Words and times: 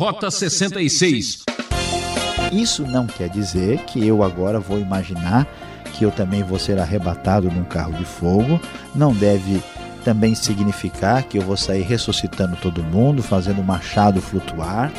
Rota 0.00 0.30
66. 0.30 1.44
Isso 2.50 2.86
não 2.86 3.06
quer 3.06 3.28
dizer 3.28 3.80
que 3.80 4.06
eu 4.06 4.22
agora 4.22 4.58
vou 4.58 4.78
imaginar 4.78 5.46
que 5.92 6.06
eu 6.06 6.10
também 6.10 6.42
vou 6.42 6.58
ser 6.58 6.78
arrebatado 6.78 7.50
num 7.50 7.64
carro 7.64 7.92
de 7.92 8.06
fogo. 8.06 8.58
Não 8.94 9.12
deve 9.12 9.62
também 10.02 10.34
significar 10.34 11.24
que 11.24 11.36
eu 11.36 11.42
vou 11.42 11.54
sair 11.54 11.82
ressuscitando 11.82 12.56
todo 12.56 12.82
mundo, 12.82 13.22
fazendo 13.22 13.60
o 13.60 13.64
machado 13.64 14.22
flutuar. 14.22 14.90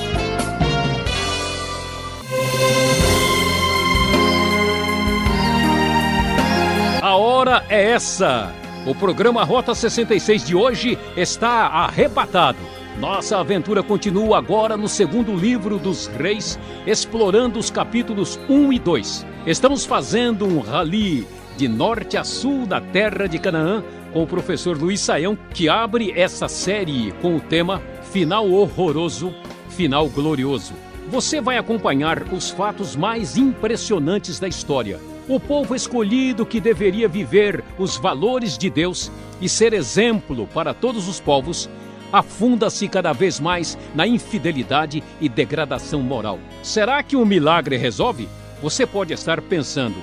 A 7.02 7.15
hora 7.15 7.65
é 7.70 7.89
essa. 7.89 8.52
O 8.86 8.93
programa 8.93 9.43
Rota 9.43 9.73
66 9.73 10.45
de 10.45 10.55
hoje 10.55 10.95
está 11.18 11.65
arrebatado. 11.65 12.80
Nossa 13.00 13.39
aventura 13.39 13.82
continua 13.82 14.38
agora 14.38 14.76
no 14.76 14.88
segundo 14.88 15.36
livro 15.36 15.80
dos 15.80 16.08
Reis, 16.08 16.60
explorando 16.86 17.58
os 17.58 17.72
capítulos 17.72 18.40
1 18.49 18.73
e 18.73 18.80
2. 18.80 19.26
Estamos 19.48 19.86
fazendo 19.86 20.45
um 20.45 20.59
rally 20.59 21.26
de 21.58 21.68
norte 21.68 22.18
a 22.18 22.23
sul 22.23 22.66
da 22.66 22.80
terra 22.80 23.27
de 23.27 23.40
Canaã 23.40 23.84
com 24.13 24.22
o 24.22 24.27
professor 24.27 24.77
Luiz 24.77 24.99
Saião, 24.99 25.38
que 25.54 25.70
abre 25.70 26.12
essa 26.12 26.48
série 26.48 27.12
com 27.22 27.38
o 27.38 27.40
tema 27.40 27.82
Final 28.12 28.49
Horroroso, 28.52 29.34
Final 29.70 30.08
Glorioso. 30.10 30.73
Você 31.10 31.41
vai 31.41 31.58
acompanhar 31.58 32.23
os 32.32 32.49
fatos 32.49 32.96
mais 32.96 33.38
impressionantes 33.38 34.40
da 34.40 34.48
história. 34.48 34.99
O 35.27 35.40
povo 35.40 35.76
escolhido 35.76 36.46
que 36.46 36.60
deveria 36.60 37.08
viver 37.08 37.63
os 37.80 37.98
valores 37.98 38.58
de 38.58 38.70
Deus 38.70 39.12
e 39.41 39.48
ser 39.48 39.73
exemplo 39.73 40.48
para 40.54 40.73
todos 40.73 41.08
os 41.08 41.20
povos 41.20 41.70
afunda-se 42.11 42.88
cada 42.88 43.13
vez 43.13 43.39
mais 43.39 43.77
na 43.95 44.05
infidelidade 44.05 45.03
e 45.20 45.29
degradação 45.29 46.01
moral. 46.01 46.39
Será 46.61 47.01
que 47.03 47.15
o 47.15 47.25
milagre 47.25 47.77
resolve? 47.77 48.27
Você 48.61 48.85
pode 48.85 49.13
estar 49.13 49.41
pensando: 49.41 49.95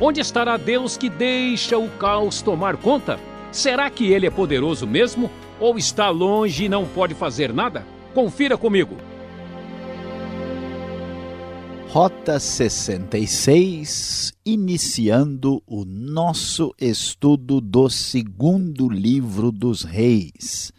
onde 0.00 0.20
estará 0.20 0.56
Deus 0.56 0.96
que 0.96 1.10
deixa 1.10 1.76
o 1.78 1.88
caos 1.90 2.40
tomar 2.42 2.76
conta? 2.76 3.18
Será 3.50 3.88
que 3.90 4.12
ele 4.12 4.26
é 4.26 4.30
poderoso 4.30 4.86
mesmo? 4.86 5.30
Ou 5.58 5.78
está 5.78 6.10
longe 6.10 6.64
e 6.64 6.68
não 6.68 6.84
pode 6.86 7.14
fazer 7.14 7.52
nada? 7.52 7.86
Confira 8.14 8.56
comigo. 8.56 8.96
Rota 11.88 12.38
66, 12.38 14.32
iniciando 14.44 15.62
o 15.66 15.84
nosso 15.86 16.74
estudo 16.78 17.58
do 17.58 17.88
segundo 17.88 18.86
livro 18.90 19.50
dos 19.50 19.82
Reis. 19.82 20.72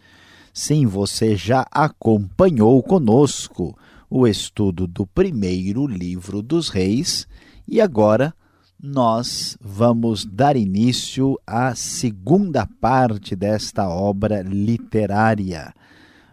Sim, 0.60 0.86
você 0.86 1.36
já 1.36 1.64
acompanhou 1.70 2.82
conosco 2.82 3.78
o 4.10 4.26
estudo 4.26 4.88
do 4.88 5.06
primeiro 5.06 5.86
livro 5.86 6.42
dos 6.42 6.68
Reis 6.68 7.28
e 7.66 7.80
agora 7.80 8.34
nós 8.82 9.56
vamos 9.60 10.24
dar 10.24 10.56
início 10.56 11.38
à 11.46 11.76
segunda 11.76 12.66
parte 12.66 13.36
desta 13.36 13.88
obra 13.88 14.42
literária. 14.42 15.72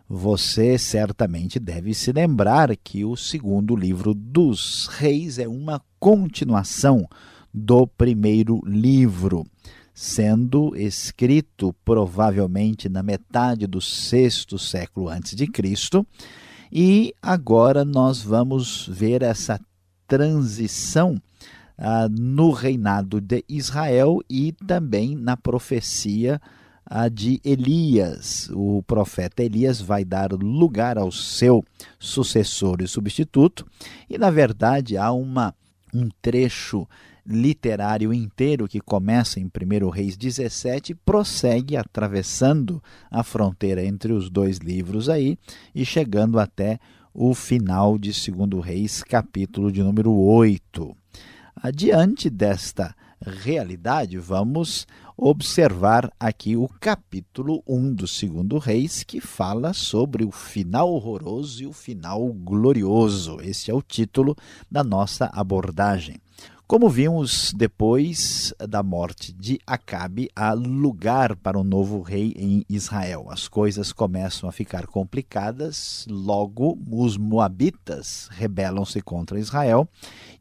Você 0.10 0.76
certamente 0.80 1.60
deve 1.60 1.94
se 1.94 2.12
lembrar 2.12 2.76
que 2.78 3.06
o 3.06 3.16
segundo 3.16 3.76
livro 3.76 4.12
dos 4.12 4.88
Reis 4.88 5.38
é 5.38 5.48
uma 5.48 5.80
continuação 6.00 7.08
do 7.54 7.86
primeiro 7.86 8.60
livro 8.66 9.46
sendo 9.96 10.76
escrito 10.76 11.74
provavelmente 11.86 12.90
na 12.90 13.02
metade 13.02 13.66
do 13.66 13.80
sexto 13.80 14.60
século 14.60 15.08
antes 15.08 15.34
de 15.34 15.48
Cristo. 15.48 16.06
E 16.70 17.16
agora 17.22 17.86
nós 17.86 18.22
vamos 18.22 18.90
ver 18.92 19.22
essa 19.22 19.58
transição 20.06 21.16
ah, 21.78 22.10
no 22.10 22.52
reinado 22.52 23.22
de 23.22 23.46
Israel 23.48 24.20
e 24.30 24.52
também 24.52 25.16
na 25.16 25.38
profecia 25.38 26.42
ah, 26.86 27.08
de 27.08 27.40
Elias. 27.42 28.50
O 28.54 28.84
profeta 28.84 29.44
Elias 29.44 29.80
vai 29.80 30.04
dar 30.04 30.34
lugar 30.34 30.98
ao 30.98 31.10
seu 31.10 31.64
sucessor 31.98 32.82
e 32.82 32.88
substituto, 32.88 33.66
e 34.10 34.18
na 34.18 34.30
verdade 34.30 34.98
há 34.98 35.14
uma, 35.14 35.56
um 35.94 36.10
trecho 36.22 36.86
literário 37.26 38.14
inteiro 38.14 38.68
que 38.68 38.80
começa 38.80 39.40
em 39.40 39.46
1 39.46 39.90
Reis 39.90 40.16
17 40.16 40.94
prossegue 40.94 41.76
atravessando 41.76 42.82
a 43.10 43.24
fronteira 43.24 43.84
entre 43.84 44.14
os 44.14 44.30
dois 44.30 44.60
livros 44.60 45.10
aí 45.10 45.38
e 45.74 45.84
chegando 45.84 46.40
até 46.40 46.80
o 47.14 47.34
final 47.34 47.98
de 47.98 48.12
2 48.12 48.64
Reis, 48.64 49.02
capítulo 49.02 49.72
de 49.72 49.82
número 49.82 50.12
8. 50.14 50.96
Adiante 51.56 52.30
desta 52.30 52.94
realidade, 53.26 54.18
vamos 54.18 54.86
observar 55.18 56.12
aqui 56.20 56.58
o 56.58 56.68
capítulo 56.68 57.64
1 57.66 57.94
do 57.94 58.08
segundo 58.08 58.58
Reis, 58.58 59.02
que 59.04 59.22
fala 59.22 59.74
sobre 59.74 60.26
o 60.26 60.32
final 60.32 60.92
horroroso 60.92 61.64
e 61.64 61.66
o 61.66 61.72
final 61.72 62.28
glorioso. 62.34 63.40
Esse 63.42 63.72
é 63.72 63.74
o 63.74 63.82
título 63.82 64.36
da 64.70 64.84
nossa 64.84 65.30
abordagem. 65.34 66.18
Como 66.68 66.90
vimos 66.90 67.54
depois 67.56 68.52
da 68.58 68.82
morte 68.82 69.32
de 69.32 69.60
Acabe, 69.68 70.32
há 70.36 70.52
lugar 70.54 71.36
para 71.36 71.60
um 71.60 71.64
novo 71.64 72.02
rei 72.02 72.34
em 72.36 72.66
Israel. 72.68 73.28
As 73.30 73.48
coisas 73.48 73.94
começam 73.94 74.50
a 74.50 74.52
ficar 74.52 74.88
complicadas, 74.88 76.08
logo 76.10 76.76
os 76.90 77.18
moabitas 77.18 78.28
rebelam-se 78.32 79.00
contra 79.00 79.40
Israel 79.40 79.88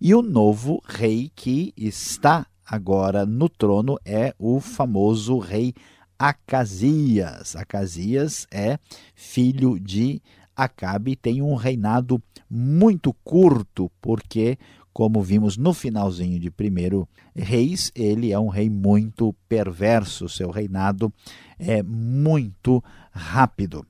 e 0.01 0.15
o 0.15 0.23
novo 0.23 0.83
rei 0.87 1.31
que 1.37 1.75
está 1.77 2.47
agora 2.65 3.27
no 3.27 3.51
trono 3.51 3.99
é 4.03 4.35
o 4.39 4.61
famoso 4.61 5.39
rei 5.39 5.75
Acasias. 6.19 7.55
Acasias 7.55 8.47
é 8.51 8.79
filho 9.15 9.79
de 9.79 10.23
Acabe 10.57 11.17
tem 11.17 11.43
um 11.43 11.55
reinado 11.55 12.23
muito 12.49 13.13
curto, 13.25 13.91
porque 14.01 14.57
como 14.95 15.21
vimos 15.21 15.57
no 15.57 15.75
finalzinho 15.75 16.39
de 16.39 16.53
primeiro 16.53 17.09
Reis, 17.35 17.91
ele 17.97 18.31
é 18.31 18.39
um 18.39 18.49
rei 18.49 18.71
muito 18.71 19.35
perverso, 19.49 20.29
seu 20.29 20.51
reinado 20.51 21.13
é 21.59 21.83
muito 21.83 22.83
rápido. 23.11 23.85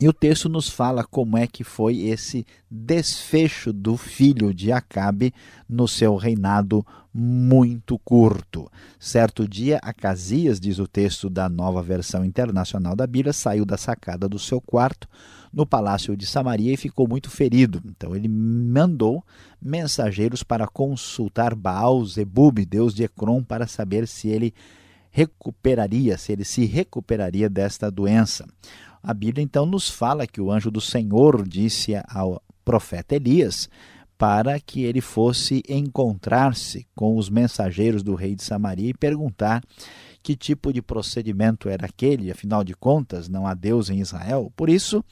E 0.00 0.08
o 0.08 0.14
texto 0.14 0.48
nos 0.48 0.70
fala 0.70 1.04
como 1.04 1.36
é 1.36 1.46
que 1.46 1.62
foi 1.62 1.98
esse 1.98 2.46
desfecho 2.70 3.70
do 3.70 3.98
filho 3.98 4.54
de 4.54 4.72
Acabe 4.72 5.34
no 5.68 5.86
seu 5.86 6.16
reinado 6.16 6.86
muito 7.12 7.98
curto. 7.98 8.70
Certo 8.98 9.46
dia, 9.46 9.78
Acasias, 9.82 10.58
diz 10.58 10.78
o 10.78 10.88
texto 10.88 11.28
da 11.28 11.50
nova 11.50 11.82
versão 11.82 12.24
internacional 12.24 12.96
da 12.96 13.06
Bíblia, 13.06 13.34
saiu 13.34 13.66
da 13.66 13.76
sacada 13.76 14.26
do 14.26 14.38
seu 14.38 14.58
quarto 14.58 15.06
no 15.52 15.66
palácio 15.66 16.16
de 16.16 16.24
Samaria 16.24 16.72
e 16.72 16.78
ficou 16.78 17.06
muito 17.06 17.28
ferido. 17.28 17.82
Então 17.84 18.16
ele 18.16 18.28
mandou 18.28 19.22
mensageiros 19.60 20.42
para 20.42 20.66
consultar 20.66 21.54
Baal 21.54 22.02
Zebub, 22.06 22.64
deus 22.64 22.94
de 22.94 23.04
Ecrom, 23.04 23.42
para 23.42 23.66
saber 23.66 24.08
se 24.08 24.28
ele 24.28 24.54
recuperaria, 25.10 26.16
se 26.16 26.32
ele 26.32 26.44
se 26.44 26.64
recuperaria 26.64 27.50
desta 27.50 27.90
doença. 27.90 28.46
A 29.02 29.14
Bíblia 29.14 29.42
então 29.42 29.64
nos 29.64 29.88
fala 29.88 30.26
que 30.26 30.40
o 30.40 30.50
anjo 30.50 30.70
do 30.70 30.80
Senhor 30.80 31.46
disse 31.46 31.92
ao 32.08 32.42
profeta 32.64 33.16
Elias 33.16 33.68
para 34.18 34.60
que 34.60 34.82
ele 34.82 35.00
fosse 35.00 35.62
encontrar-se 35.66 36.86
com 36.94 37.16
os 37.16 37.30
mensageiros 37.30 38.02
do 38.02 38.14
rei 38.14 38.34
de 38.34 38.44
Samaria 38.44 38.90
e 38.90 38.94
perguntar 38.94 39.62
que 40.22 40.36
tipo 40.36 40.72
de 40.72 40.82
procedimento 40.82 41.70
era 41.70 41.86
aquele, 41.86 42.30
afinal 42.30 42.62
de 42.62 42.74
contas, 42.74 43.28
não 43.28 43.46
há 43.46 43.54
Deus 43.54 43.88
em 43.88 44.00
Israel. 44.00 44.52
Por 44.54 44.68
isso, 44.68 45.02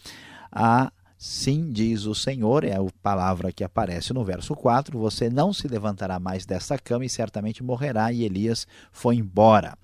a 0.53 0.93
Sim, 1.21 1.73
diz 1.73 2.05
o 2.05 2.15
Senhor, 2.15 2.63
é 2.63 2.77
a 2.77 2.87
palavra 3.03 3.51
que 3.51 3.65
aparece 3.65 4.13
no 4.13 4.25
verso 4.25 4.55
4: 4.55 4.97
Você 5.01 5.29
não 5.29 5.53
se 5.53 5.67
levantará 5.67 6.21
mais 6.21 6.47
dessa 6.47 6.79
cama 6.79 7.05
e 7.05 7.09
certamente 7.09 7.61
morrerá. 7.61 8.13
E 8.13 8.23
Elias 8.23 8.69
foi 8.93 9.17
embora. 9.17 9.77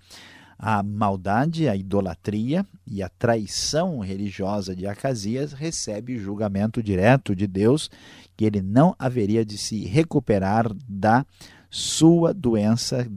A 0.58 0.82
maldade, 0.82 1.68
a 1.68 1.76
idolatria 1.76 2.66
e 2.86 3.02
a 3.02 3.08
traição 3.08 3.98
religiosa 3.98 4.74
de 4.74 4.86
Acasias 4.86 5.52
recebe 5.52 6.18
julgamento 6.18 6.82
direto 6.82 7.34
de 7.34 7.46
Deus, 7.46 7.90
que 8.36 8.44
ele 8.44 8.62
não 8.62 8.94
haveria 8.98 9.44
de 9.44 9.58
se 9.58 9.84
recuperar 9.84 10.72
da 10.88 11.24
sua 11.70 12.32
doença 12.32 13.08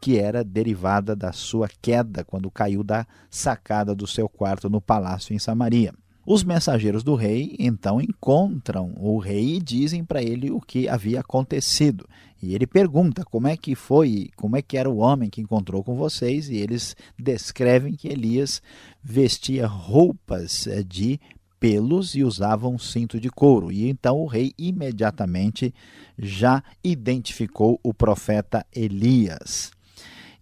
que 0.00 0.18
era 0.18 0.44
derivada 0.44 1.16
da 1.16 1.32
sua 1.32 1.66
queda 1.80 2.22
quando 2.24 2.50
caiu 2.50 2.84
da 2.84 3.06
sacada 3.30 3.94
do 3.94 4.06
seu 4.06 4.28
quarto 4.28 4.68
no 4.68 4.80
palácio 4.80 5.34
em 5.34 5.38
Samaria. 5.38 5.94
Os 6.26 6.42
mensageiros 6.42 7.02
do 7.02 7.14
rei 7.14 7.54
então 7.58 8.00
encontram 8.00 8.94
o 8.96 9.18
rei 9.18 9.56
e 9.56 9.60
dizem 9.60 10.04
para 10.04 10.22
ele 10.22 10.50
o 10.50 10.60
que 10.60 10.88
havia 10.88 11.20
acontecido. 11.20 12.08
E 12.42 12.54
ele 12.54 12.66
pergunta 12.66 13.24
como 13.24 13.46
é 13.46 13.56
que 13.56 13.74
foi, 13.74 14.30
como 14.36 14.56
é 14.56 14.62
que 14.62 14.76
era 14.76 14.88
o 14.88 14.98
homem 14.98 15.30
que 15.30 15.40
encontrou 15.40 15.82
com 15.82 15.94
vocês, 15.94 16.48
e 16.48 16.56
eles 16.56 16.96
descrevem 17.18 17.94
que 17.94 18.08
Elias 18.08 18.62
vestia 19.02 19.66
roupas 19.66 20.66
eh, 20.66 20.82
de 20.82 21.20
pelos 21.58 22.14
e 22.14 22.22
usava 22.22 22.68
um 22.68 22.78
cinto 22.78 23.18
de 23.18 23.30
couro. 23.30 23.72
E 23.72 23.88
então 23.88 24.18
o 24.18 24.26
rei 24.26 24.52
imediatamente 24.58 25.74
já 26.18 26.62
identificou 26.82 27.80
o 27.82 27.94
profeta 27.94 28.66
Elias. 28.74 29.73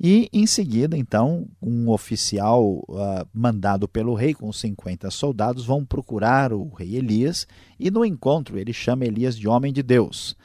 E 0.04 0.28
em 0.32 0.48
seguida, 0.48 0.96
então, 0.96 1.46
um 1.62 1.88
oficial 1.88 2.64
uh, 2.88 3.24
mandado 3.32 3.86
pelo 3.86 4.14
rei 4.14 4.34
com 4.34 4.52
50 4.52 5.08
soldados 5.12 5.64
vão 5.64 5.84
procurar 5.84 6.52
o 6.52 6.70
rei 6.70 6.96
Elias 6.96 7.46
e 7.78 7.88
no 7.88 8.04
encontro 8.04 8.58
ele 8.58 8.72
chama 8.72 9.04
Elias 9.04 9.38
de 9.38 9.46
homem 9.46 9.72
de 9.72 9.80
Deus. 9.80 10.36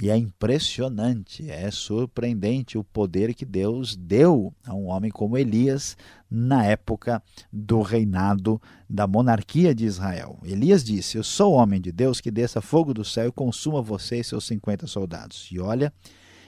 E 0.00 0.08
é 0.08 0.16
impressionante, 0.16 1.50
é 1.50 1.70
surpreendente 1.70 2.78
o 2.78 2.82
poder 2.82 3.34
que 3.34 3.44
Deus 3.44 3.94
deu 3.94 4.54
a 4.66 4.72
um 4.72 4.86
homem 4.86 5.10
como 5.10 5.36
Elias 5.36 5.98
na 6.30 6.64
época 6.64 7.22
do 7.52 7.82
reinado 7.82 8.58
da 8.88 9.06
monarquia 9.06 9.74
de 9.74 9.84
Israel. 9.84 10.38
Elias 10.42 10.82
disse: 10.82 11.18
Eu 11.18 11.22
sou 11.22 11.52
homem 11.52 11.78
de 11.78 11.92
Deus 11.92 12.22
que 12.22 12.30
desça 12.30 12.62
fogo 12.62 12.94
do 12.94 13.04
céu 13.04 13.28
e 13.28 13.32
consuma 13.32 13.82
você 13.82 14.20
e 14.20 14.24
seus 14.24 14.46
50 14.46 14.86
soldados. 14.86 15.46
E 15.52 15.60
olha, 15.60 15.92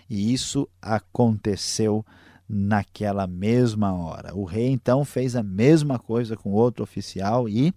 e 0.09 0.33
isso 0.33 0.67
aconteceu 0.81 2.05
naquela 2.49 3.27
mesma 3.27 3.93
hora. 3.93 4.35
O 4.35 4.45
rei 4.45 4.69
então 4.69 5.05
fez 5.05 5.35
a 5.35 5.43
mesma 5.43 5.99
coisa 5.99 6.37
com 6.37 6.53
outro 6.53 6.83
oficial 6.85 7.49
e 7.49 7.75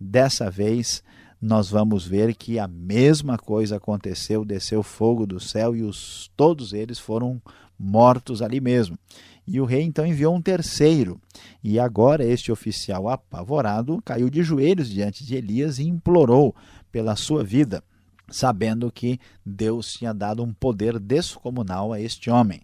dessa 0.00 0.50
vez 0.50 1.02
nós 1.40 1.70
vamos 1.70 2.06
ver 2.06 2.34
que 2.34 2.58
a 2.58 2.66
mesma 2.66 3.38
coisa 3.38 3.76
aconteceu, 3.76 4.44
desceu 4.44 4.82
fogo 4.82 5.24
do 5.24 5.38
céu 5.38 5.76
e 5.76 5.82
os, 5.82 6.30
todos 6.36 6.72
eles 6.72 6.98
foram 6.98 7.40
mortos 7.78 8.42
ali 8.42 8.60
mesmo. 8.60 8.98
E 9.46 9.60
o 9.60 9.64
rei 9.64 9.82
então 9.82 10.04
enviou 10.04 10.34
um 10.34 10.42
terceiro. 10.42 11.20
E 11.62 11.78
agora 11.78 12.24
este 12.24 12.50
oficial 12.50 13.08
apavorado 13.08 14.02
caiu 14.04 14.28
de 14.28 14.42
joelhos 14.42 14.90
diante 14.90 15.24
de 15.24 15.36
Elias 15.36 15.78
e 15.78 15.84
implorou 15.84 16.54
pela 16.90 17.16
sua 17.16 17.44
vida, 17.44 17.82
sabendo 18.28 18.90
que 18.90 19.18
Deus 19.46 19.92
tinha 19.92 20.12
dado 20.12 20.42
um 20.42 20.52
poder 20.52 20.98
descomunal 20.98 21.92
a 21.92 22.00
este 22.00 22.28
homem. 22.28 22.60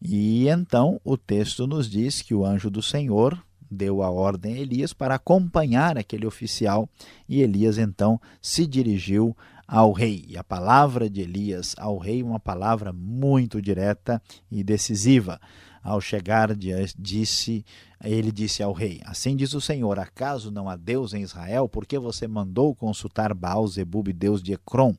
E 0.00 0.48
então 0.48 1.00
o 1.04 1.16
texto 1.16 1.66
nos 1.66 1.88
diz 1.88 2.22
que 2.22 2.34
o 2.34 2.44
anjo 2.44 2.70
do 2.70 2.82
Senhor 2.82 3.42
deu 3.70 4.02
a 4.02 4.10
ordem 4.10 4.54
a 4.54 4.58
Elias 4.58 4.92
para 4.92 5.16
acompanhar 5.16 5.98
aquele 5.98 6.26
oficial 6.26 6.88
e 7.28 7.42
Elias 7.42 7.78
então 7.78 8.20
se 8.40 8.66
dirigiu 8.66 9.36
ao 9.66 9.92
rei. 9.92 10.24
E 10.28 10.36
a 10.36 10.44
palavra 10.44 11.10
de 11.10 11.20
Elias 11.22 11.74
ao 11.78 11.98
rei, 11.98 12.22
uma 12.22 12.38
palavra 12.38 12.92
muito 12.92 13.60
direta 13.60 14.22
e 14.50 14.62
decisiva. 14.62 15.40
Ao 15.82 16.00
chegar, 16.00 16.52
disse, 16.98 17.64
ele 18.02 18.32
disse 18.32 18.60
ao 18.60 18.72
rei: 18.72 19.00
Assim 19.04 19.36
diz 19.36 19.54
o 19.54 19.60
Senhor: 19.60 20.00
Acaso 20.00 20.50
não 20.50 20.68
há 20.68 20.74
Deus 20.74 21.14
em 21.14 21.22
Israel? 21.22 21.68
Por 21.68 21.86
que 21.86 21.96
você 21.96 22.26
mandou 22.26 22.74
consultar 22.74 23.32
Baal 23.32 23.66
Zebub, 23.68 24.12
Deus 24.12 24.42
de 24.42 24.52
Ecrom? 24.52 24.94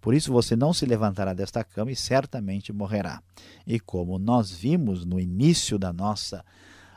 Por 0.00 0.14
isso 0.14 0.32
você 0.32 0.54
não 0.54 0.72
se 0.72 0.86
levantará 0.86 1.32
desta 1.32 1.64
cama 1.64 1.90
e 1.90 1.96
certamente 1.96 2.72
morrerá. 2.72 3.22
E 3.66 3.78
como 3.80 4.18
nós 4.18 4.50
vimos 4.50 5.04
no 5.04 5.18
início 5.18 5.78
da 5.78 5.92
nossa 5.92 6.44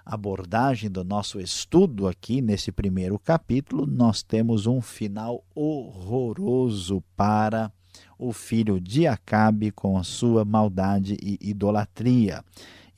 abordagem 0.05 0.89
do 0.89 1.03
nosso 1.03 1.39
estudo 1.39 2.07
aqui 2.07 2.41
nesse 2.41 2.71
primeiro 2.71 3.17
capítulo, 3.19 3.85
nós 3.85 4.23
temos 4.23 4.65
um 4.65 4.81
final 4.81 5.43
horroroso 5.55 7.03
para 7.15 7.71
o 8.17 8.31
filho 8.31 8.79
de 8.79 9.07
Acabe 9.07 9.71
com 9.71 9.97
a 9.97 10.03
sua 10.03 10.45
maldade 10.45 11.17
e 11.21 11.37
idolatria. 11.41 12.43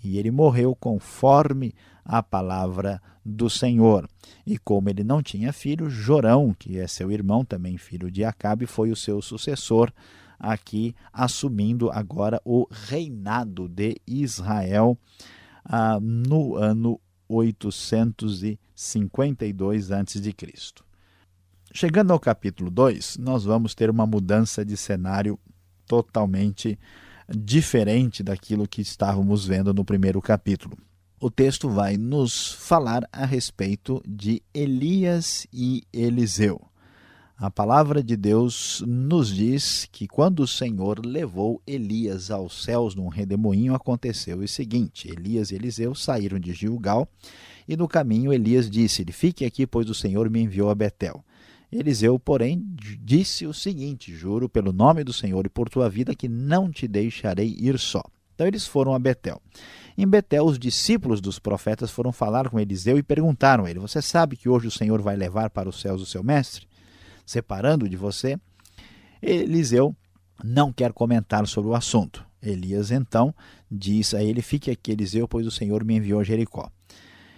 E 0.03 0.17
ele 0.17 0.31
morreu 0.31 0.75
conforme 0.75 1.73
a 2.03 2.21
palavra 2.21 3.01
do 3.23 3.49
Senhor. 3.49 4.05
E 4.45 4.57
como 4.57 4.89
ele 4.89 5.01
não 5.03 5.23
tinha 5.23 5.53
filho, 5.53 5.89
Jorão, 5.89 6.53
que 6.57 6.77
é 6.77 6.85
seu 6.87 7.09
irmão, 7.11 7.45
também 7.45 7.77
filho 7.77 8.11
de 8.11 8.25
Acabe, 8.25 8.65
foi 8.65 8.91
o 8.91 8.95
seu 8.95 9.21
sucessor, 9.21 9.91
aqui 10.37 10.93
assumindo 11.11 11.89
agora 11.89 12.39
o 12.43 12.67
reinado 12.69 13.67
de 13.69 13.95
Israel 14.05 14.97
ah, 15.63 15.97
no 16.01 16.57
ano 16.57 16.99
852 17.29 19.91
a.C. 19.91 20.35
Chegando 21.71 22.11
ao 22.11 22.19
capítulo 22.19 22.69
2, 22.69 23.15
nós 23.17 23.45
vamos 23.45 23.73
ter 23.73 23.89
uma 23.89 24.05
mudança 24.05 24.65
de 24.65 24.77
cenário 24.77 25.39
totalmente 25.87 26.77
diferente 27.29 28.23
daquilo 28.23 28.67
que 28.67 28.81
estávamos 28.81 29.45
vendo 29.45 29.73
no 29.73 29.85
primeiro 29.85 30.21
capítulo. 30.21 30.77
O 31.19 31.31
texto 31.31 31.69
vai 31.69 31.95
nos 31.95 32.51
falar 32.51 33.07
a 33.11 33.25
respeito 33.25 34.01
de 34.05 34.41
Elias 34.53 35.47
e 35.53 35.83
Eliseu. 35.93 36.59
A 37.37 37.49
palavra 37.49 38.03
de 38.03 38.15
Deus 38.15 38.83
nos 38.85 39.33
diz 39.33 39.87
que 39.91 40.07
quando 40.07 40.41
o 40.41 40.47
Senhor 40.47 41.05
levou 41.05 41.61
Elias 41.65 42.29
aos 42.29 42.63
céus 42.63 42.93
num 42.93 43.07
redemoinho, 43.07 43.73
aconteceu 43.73 44.39
o 44.39 44.47
seguinte: 44.47 45.09
Elias 45.09 45.51
e 45.51 45.55
Eliseu 45.55 45.95
saíram 45.95 46.39
de 46.39 46.53
Gilgal 46.53 47.07
e 47.67 47.75
no 47.75 47.87
caminho 47.87 48.31
Elias 48.33 48.69
disse-lhe: 48.69 49.11
Fique 49.11 49.45
aqui, 49.45 49.65
pois 49.65 49.89
o 49.89 49.95
Senhor 49.95 50.29
me 50.29 50.41
enviou 50.41 50.69
a 50.69 50.75
Betel. 50.75 51.23
Eliseu, 51.77 52.19
porém, 52.19 52.63
disse 53.01 53.45
o 53.45 53.53
seguinte: 53.53 54.13
Juro 54.13 54.47
pelo 54.47 54.71
nome 54.71 55.03
do 55.03 55.13
Senhor 55.13 55.45
e 55.45 55.49
por 55.49 55.69
tua 55.69 55.89
vida 55.89 56.15
que 56.15 56.27
não 56.27 56.71
te 56.71 56.87
deixarei 56.87 57.55
ir 57.59 57.79
só. 57.79 58.03
Então 58.35 58.47
eles 58.47 58.65
foram 58.65 58.93
a 58.93 58.99
Betel. 58.99 59.41
Em 59.97 60.07
Betel, 60.07 60.45
os 60.45 60.57
discípulos 60.57 61.21
dos 61.21 61.37
profetas 61.37 61.91
foram 61.91 62.11
falar 62.11 62.49
com 62.49 62.59
Eliseu 62.59 62.97
e 62.97 63.03
perguntaram 63.03 63.65
a 63.65 63.69
ele: 63.69 63.79
Você 63.79 64.01
sabe 64.01 64.35
que 64.35 64.49
hoje 64.49 64.67
o 64.67 64.71
Senhor 64.71 65.01
vai 65.01 65.15
levar 65.15 65.49
para 65.49 65.69
os 65.69 65.79
céus 65.79 66.01
o 66.01 66.05
seu 66.05 66.23
mestre? 66.23 66.67
separando 67.25 67.87
de 67.87 67.95
você, 67.95 68.37
Eliseu 69.21 69.95
não 70.43 70.71
quer 70.71 70.91
comentar 70.93 71.47
sobre 71.47 71.71
o 71.71 71.75
assunto. 71.75 72.25
Elias 72.41 72.91
então 72.91 73.33
diz 73.71 74.13
a 74.13 74.21
ele: 74.21 74.41
Fique 74.41 74.69
aqui, 74.69 74.91
Eliseu, 74.91 75.27
pois 75.27 75.47
o 75.47 75.51
Senhor 75.51 75.83
me 75.83 75.95
enviou 75.95 76.19
a 76.19 76.23
Jericó. 76.23 76.69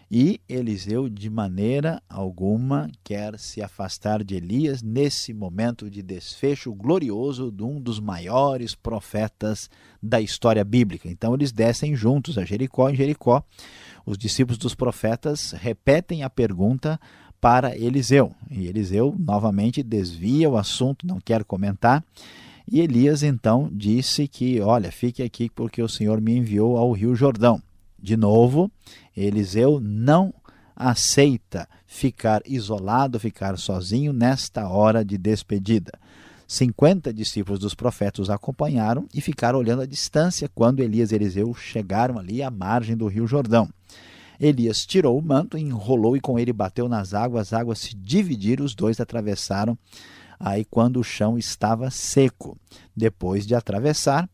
E 0.09 0.39
Eliseu, 0.47 1.09
de 1.09 1.29
maneira 1.29 2.01
alguma, 2.07 2.89
quer 3.03 3.39
se 3.39 3.61
afastar 3.61 4.23
de 4.23 4.35
Elias 4.35 4.83
nesse 4.83 5.33
momento 5.33 5.89
de 5.89 6.03
desfecho 6.03 6.73
glorioso 6.73 7.51
de 7.51 7.63
um 7.63 7.81
dos 7.81 7.99
maiores 7.99 8.75
profetas 8.75 9.69
da 10.01 10.21
história 10.21 10.63
bíblica. 10.63 11.09
Então, 11.09 11.33
eles 11.33 11.51
descem 11.51 11.95
juntos 11.95 12.37
a 12.37 12.45
Jericó. 12.45 12.89
Em 12.89 12.95
Jericó, 12.95 13.43
os 14.05 14.17
discípulos 14.17 14.59
dos 14.59 14.75
profetas 14.75 15.51
repetem 15.53 16.21
a 16.21 16.29
pergunta 16.29 16.99
para 17.41 17.75
Eliseu. 17.75 18.33
E 18.49 18.67
Eliseu 18.67 19.15
novamente 19.17 19.81
desvia 19.81 20.49
o 20.49 20.57
assunto, 20.57 21.05
não 21.05 21.19
quer 21.19 21.43
comentar. 21.43 22.03
E 22.67 22.79
Elias 22.79 23.21
então 23.21 23.69
disse 23.71 24.27
que, 24.27 24.59
olha, 24.59 24.91
fique 24.91 25.21
aqui 25.21 25.49
porque 25.49 25.81
o 25.81 25.89
Senhor 25.89 26.19
me 26.19 26.35
enviou 26.35 26.77
ao 26.77 26.91
Rio 26.91 27.15
Jordão. 27.15 27.61
De 28.05 28.15
novo, 28.15 28.71
Eliseu 29.17 29.79
não 29.81 30.31
aceita 30.75 31.67
ficar 31.87 32.43
isolado, 32.45 33.19
ficar 33.19 33.57
sozinho 33.57 34.13
nesta 34.13 34.69
hora 34.69 35.03
de 35.03 35.17
despedida. 35.17 35.91
50 36.47 37.11
discípulos 37.11 37.57
dos 37.57 37.73
profetas 37.73 38.29
acompanharam 38.29 39.07
e 39.11 39.19
ficaram 39.21 39.57
olhando 39.57 39.81
à 39.81 39.87
distância 39.87 40.47
quando 40.53 40.81
Elias 40.81 41.11
e 41.11 41.15
Eliseu 41.15 41.51
chegaram 41.55 42.19
ali 42.19 42.43
à 42.43 42.51
margem 42.51 42.95
do 42.95 43.07
Rio 43.07 43.25
Jordão. 43.25 43.67
Elias 44.39 44.85
tirou 44.85 45.17
o 45.17 45.23
manto, 45.23 45.57
enrolou 45.57 46.15
e 46.15 46.21
com 46.21 46.37
ele 46.37 46.53
bateu 46.53 46.87
nas 46.87 47.15
águas, 47.15 47.47
as 47.47 47.59
águas 47.59 47.79
se 47.79 47.95
dividiram, 47.95 48.63
os 48.63 48.75
dois 48.75 48.99
atravessaram 48.99 49.75
aí 50.39 50.63
quando 50.63 50.99
o 50.99 51.03
chão 51.03 51.39
estava 51.39 51.89
seco. 51.89 52.55
Depois 52.95 53.47
de 53.47 53.55
atravessar, 53.55 54.29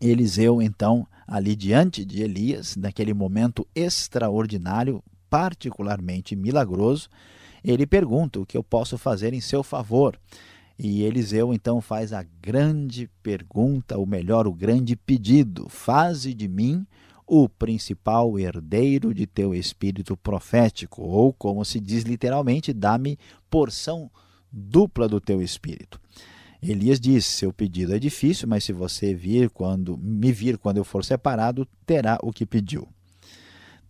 Eliseu 0.00 0.60
então 0.60 1.06
ali 1.26 1.56
diante 1.56 2.04
de 2.04 2.22
Elias, 2.22 2.76
naquele 2.76 3.12
momento 3.12 3.66
extraordinário, 3.74 5.02
particularmente 5.28 6.36
milagroso, 6.36 7.08
ele 7.64 7.86
pergunta 7.86 8.38
o 8.38 8.46
que 8.46 8.56
eu 8.56 8.62
posso 8.62 8.96
fazer 8.96 9.34
em 9.34 9.40
seu 9.40 9.62
favor. 9.62 10.18
E 10.78 11.02
Eliseu 11.02 11.52
então 11.52 11.80
faz 11.80 12.12
a 12.12 12.22
grande 12.22 13.10
pergunta, 13.22 13.98
ou 13.98 14.06
melhor, 14.06 14.46
o 14.46 14.52
grande 14.52 14.94
pedido: 14.94 15.68
Faze 15.68 16.34
de 16.34 16.46
mim 16.46 16.86
o 17.26 17.48
principal 17.48 18.38
herdeiro 18.38 19.12
de 19.12 19.26
teu 19.26 19.54
espírito 19.54 20.16
profético, 20.16 21.02
ou 21.02 21.32
como 21.32 21.64
se 21.64 21.80
diz 21.80 22.04
literalmente, 22.04 22.72
dá-me 22.72 23.18
porção 23.50 24.08
dupla 24.52 25.08
do 25.08 25.20
teu 25.20 25.42
espírito. 25.42 26.00
Elias 26.70 27.00
disse: 27.00 27.32
Seu 27.32 27.52
pedido 27.52 27.94
é 27.94 27.98
difícil, 27.98 28.48
mas 28.48 28.64
se 28.64 28.72
você 28.72 29.14
vir 29.14 29.50
quando 29.50 29.96
me 29.96 30.32
vir 30.32 30.58
quando 30.58 30.78
eu 30.78 30.84
for 30.84 31.04
separado, 31.04 31.66
terá 31.84 32.18
o 32.22 32.32
que 32.32 32.46
pediu. 32.46 32.88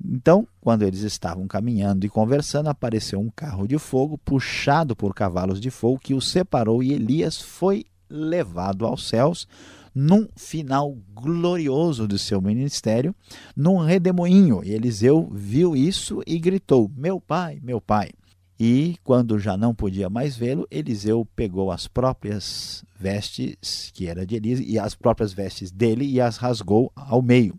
Então, 0.04 0.46
quando 0.60 0.82
eles 0.82 1.00
estavam 1.00 1.46
caminhando 1.46 2.04
e 2.04 2.08
conversando, 2.08 2.68
apareceu 2.68 3.18
um 3.18 3.30
carro 3.30 3.66
de 3.66 3.78
fogo 3.78 4.18
puxado 4.18 4.94
por 4.94 5.14
cavalos 5.14 5.60
de 5.60 5.70
fogo 5.70 5.98
que 5.98 6.14
o 6.14 6.20
separou 6.20 6.82
e 6.82 6.92
Elias 6.92 7.40
foi 7.40 7.86
levado 8.08 8.84
aos 8.84 9.08
céus 9.08 9.48
num 9.94 10.28
final 10.36 10.94
glorioso 11.14 12.06
do 12.06 12.18
seu 12.18 12.42
ministério, 12.42 13.14
num 13.56 13.78
redemoinho. 13.78 14.62
E 14.62 14.72
Eliseu 14.72 15.30
viu 15.32 15.74
isso 15.74 16.22
e 16.26 16.38
gritou: 16.38 16.90
Meu 16.94 17.18
pai, 17.18 17.58
meu 17.62 17.80
pai. 17.80 18.10
E 18.58 18.96
quando 19.04 19.38
já 19.38 19.54
não 19.54 19.74
podia 19.74 20.08
mais 20.08 20.34
vê-lo, 20.34 20.66
Eliseu 20.70 21.28
pegou 21.36 21.70
as 21.70 21.86
próprias 21.86 22.82
vestes, 22.98 23.90
que 23.92 24.06
era 24.06 24.24
de 24.24 24.36
Elias, 24.36 24.60
e 24.60 24.78
as 24.78 24.94
próprias 24.94 25.32
vestes 25.32 25.70
dele 25.70 26.06
e 26.06 26.20
as 26.20 26.38
rasgou 26.38 26.90
ao 26.96 27.20
meio. 27.20 27.56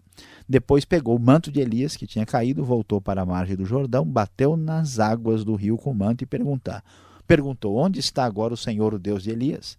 Depois 0.49 0.85
pegou 0.85 1.15
o 1.15 1.19
manto 1.19 1.51
de 1.51 1.59
Elias, 1.59 1.95
que 1.95 2.07
tinha 2.07 2.25
caído, 2.25 2.65
voltou 2.65 2.99
para 2.99 3.21
a 3.21 3.25
margem 3.25 3.55
do 3.55 3.65
Jordão, 3.65 4.03
bateu 4.03 4.57
nas 4.57 4.97
águas 4.97 5.43
do 5.43 5.53
rio 5.55 5.77
com 5.77 5.91
o 5.91 5.95
manto 5.95 6.23
e 6.23 6.27
perguntar, 6.27 6.83
perguntou: 7.27 7.75
Onde 7.75 7.99
está 7.99 8.25
agora 8.25 8.53
o 8.53 8.57
Senhor, 8.57 8.93
o 8.93 8.99
Deus 8.99 9.23
de 9.23 9.29
Elias? 9.29 9.77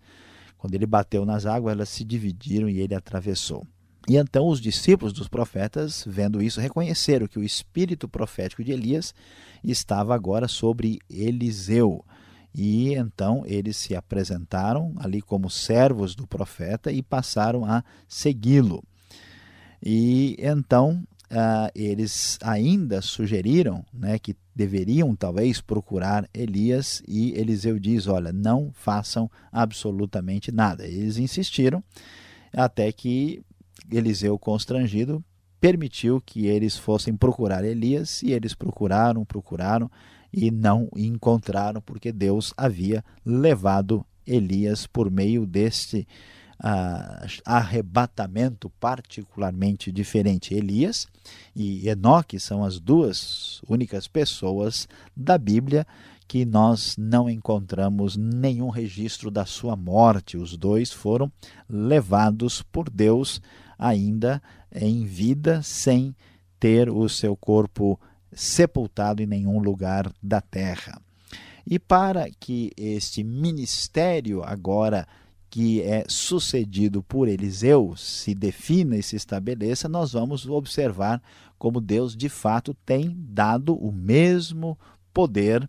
Quando 0.56 0.74
ele 0.74 0.86
bateu 0.86 1.24
nas 1.24 1.46
águas, 1.46 1.72
elas 1.72 1.88
se 1.88 2.04
dividiram 2.04 2.68
e 2.68 2.80
ele 2.80 2.94
atravessou. 2.94 3.66
E 4.08 4.16
então 4.16 4.48
os 4.48 4.58
discípulos 4.58 5.12
dos 5.12 5.28
profetas, 5.28 6.02
vendo 6.08 6.42
isso, 6.42 6.60
reconheceram 6.60 7.26
que 7.26 7.38
o 7.38 7.44
espírito 7.44 8.08
profético 8.08 8.64
de 8.64 8.72
Elias 8.72 9.14
estava 9.62 10.14
agora 10.14 10.48
sobre 10.48 10.98
Eliseu. 11.10 12.02
E 12.54 12.94
então 12.94 13.42
eles 13.44 13.76
se 13.76 13.94
apresentaram 13.94 14.94
ali 14.96 15.20
como 15.20 15.50
servos 15.50 16.14
do 16.14 16.26
profeta 16.26 16.90
e 16.90 17.02
passaram 17.02 17.66
a 17.66 17.84
segui-lo. 18.08 18.82
E 19.84 20.36
então 20.38 21.02
uh, 21.30 21.70
eles 21.74 22.38
ainda 22.42 23.02
sugeriram 23.02 23.84
né, 23.92 24.18
que 24.18 24.34
deveriam 24.54 25.14
talvez 25.14 25.60
procurar 25.60 26.26
Elias 26.32 27.02
e 27.06 27.32
Eliseu 27.38 27.78
diz: 27.78 28.06
Olha, 28.06 28.32
não 28.32 28.72
façam 28.72 29.30
absolutamente 29.52 30.50
nada. 30.50 30.86
Eles 30.86 31.18
insistiram 31.18 31.84
até 32.52 32.90
que 32.90 33.42
Eliseu, 33.90 34.38
constrangido, 34.38 35.24
permitiu 35.60 36.20
que 36.20 36.46
eles 36.46 36.76
fossem 36.76 37.16
procurar 37.16 37.64
Elias 37.64 38.22
e 38.22 38.32
eles 38.32 38.54
procuraram, 38.54 39.24
procuraram 39.24 39.90
e 40.32 40.50
não 40.50 40.88
encontraram, 40.96 41.80
porque 41.80 42.12
Deus 42.12 42.52
havia 42.56 43.04
levado 43.24 44.04
Elias 44.26 44.86
por 44.86 45.10
meio 45.10 45.46
deste 45.46 46.06
uh, 46.60 47.26
arrebatamento 47.44 48.70
particularmente 48.78 49.90
diferente. 49.90 50.54
Elias 50.54 51.06
e 51.56 51.88
Enoque 51.88 52.38
são 52.38 52.64
as 52.64 52.78
duas 52.78 53.60
únicas 53.68 54.06
pessoas 54.06 54.88
da 55.16 55.38
Bíblia 55.38 55.86
que 56.26 56.44
nós 56.44 56.94
não 56.98 57.28
encontramos 57.28 58.14
nenhum 58.14 58.68
registro 58.68 59.30
da 59.30 59.46
sua 59.46 59.74
morte. 59.74 60.36
Os 60.36 60.58
dois 60.58 60.92
foram 60.92 61.32
levados 61.68 62.60
por 62.60 62.90
Deus 62.90 63.40
ainda 63.78 64.42
em 64.74 65.04
vida, 65.04 65.62
sem 65.62 66.14
ter 66.58 66.90
o 66.90 67.08
seu 67.08 67.36
corpo 67.36 67.98
sepultado 68.32 69.22
em 69.22 69.26
nenhum 69.26 69.58
lugar 69.60 70.12
da 70.22 70.40
terra. 70.40 71.00
E 71.66 71.78
para 71.78 72.28
que 72.40 72.72
este 72.76 73.22
ministério 73.22 74.42
agora 74.42 75.06
que 75.50 75.80
é 75.82 76.04
sucedido 76.08 77.02
por 77.02 77.28
Eliseu 77.28 77.94
se 77.96 78.34
defina 78.34 78.96
e 78.96 79.02
se 79.02 79.16
estabeleça, 79.16 79.88
nós 79.88 80.12
vamos 80.12 80.46
observar 80.46 81.22
como 81.58 81.80
Deus 81.80 82.16
de 82.16 82.28
fato 82.28 82.74
tem 82.84 83.14
dado 83.18 83.74
o 83.74 83.90
mesmo 83.90 84.78
poder 85.12 85.68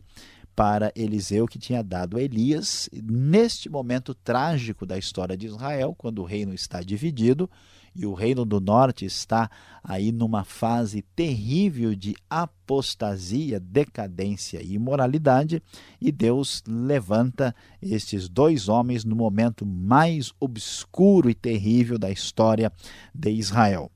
para 0.59 0.91
Eliseu 0.93 1.47
que 1.47 1.57
tinha 1.57 1.81
dado 1.81 2.17
a 2.17 2.21
Elias. 2.21 2.89
Neste 3.01 3.69
momento 3.69 4.13
trágico 4.13 4.85
da 4.85 4.97
história 4.97 5.37
de 5.37 5.45
Israel, 5.45 5.95
quando 5.97 6.19
o 6.19 6.25
reino 6.25 6.53
está 6.53 6.81
dividido, 6.81 7.49
e 7.95 8.05
o 8.05 8.13
reino 8.13 8.43
do 8.43 8.59
norte 8.59 9.05
está 9.05 9.49
aí 9.81 10.11
numa 10.11 10.43
fase 10.43 11.01
terrível 11.15 11.95
de 11.95 12.13
apostasia, 12.29 13.57
decadência 13.57 14.61
e 14.61 14.73
imoralidade, 14.73 15.63
e 15.99 16.11
Deus 16.11 16.61
levanta 16.67 17.55
estes 17.81 18.27
dois 18.27 18.67
homens 18.67 19.05
no 19.05 19.15
momento 19.15 19.65
mais 19.65 20.33
obscuro 20.41 21.29
e 21.29 21.33
terrível 21.33 21.97
da 21.97 22.11
história 22.11 22.69
de 23.15 23.31
Israel. 23.31 23.89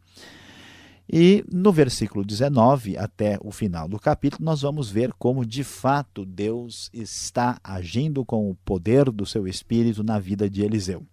E 1.12 1.44
no 1.52 1.72
versículo 1.72 2.24
19 2.24 2.98
até 2.98 3.38
o 3.42 3.52
final 3.52 3.88
do 3.88 4.00
capítulo, 4.00 4.46
nós 4.46 4.62
vamos 4.62 4.90
ver 4.90 5.12
como 5.14 5.46
de 5.46 5.64
fato 5.64 6.26
Deus 6.26 6.90
está 6.94 7.60
agindo 7.64 8.24
com 8.24 8.50
o 8.50 8.56
poder 8.56 9.12
do 9.12 9.26
seu 9.26 9.48
espírito 9.48 10.04
na 10.04 10.18
vida 10.18 10.50
de 10.50 10.64
Eliseu. 10.64 11.06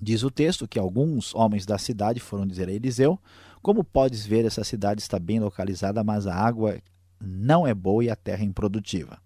Diz 0.00 0.22
o 0.22 0.30
texto 0.30 0.66
que 0.66 0.78
alguns 0.78 1.34
homens 1.34 1.66
da 1.66 1.76
cidade 1.76 2.20
foram 2.20 2.46
dizer 2.46 2.68
a 2.68 2.72
Eliseu: 2.72 3.18
Como 3.60 3.84
podes 3.84 4.24
ver, 4.24 4.44
essa 4.44 4.64
cidade 4.64 5.02
está 5.02 5.18
bem 5.18 5.40
localizada, 5.40 6.02
mas 6.02 6.26
a 6.26 6.34
água 6.34 6.78
não 7.20 7.66
é 7.66 7.74
boa 7.74 8.04
e 8.04 8.10
a 8.10 8.16
terra 8.16 8.42
é 8.42 8.46
improdutiva. 8.46 9.18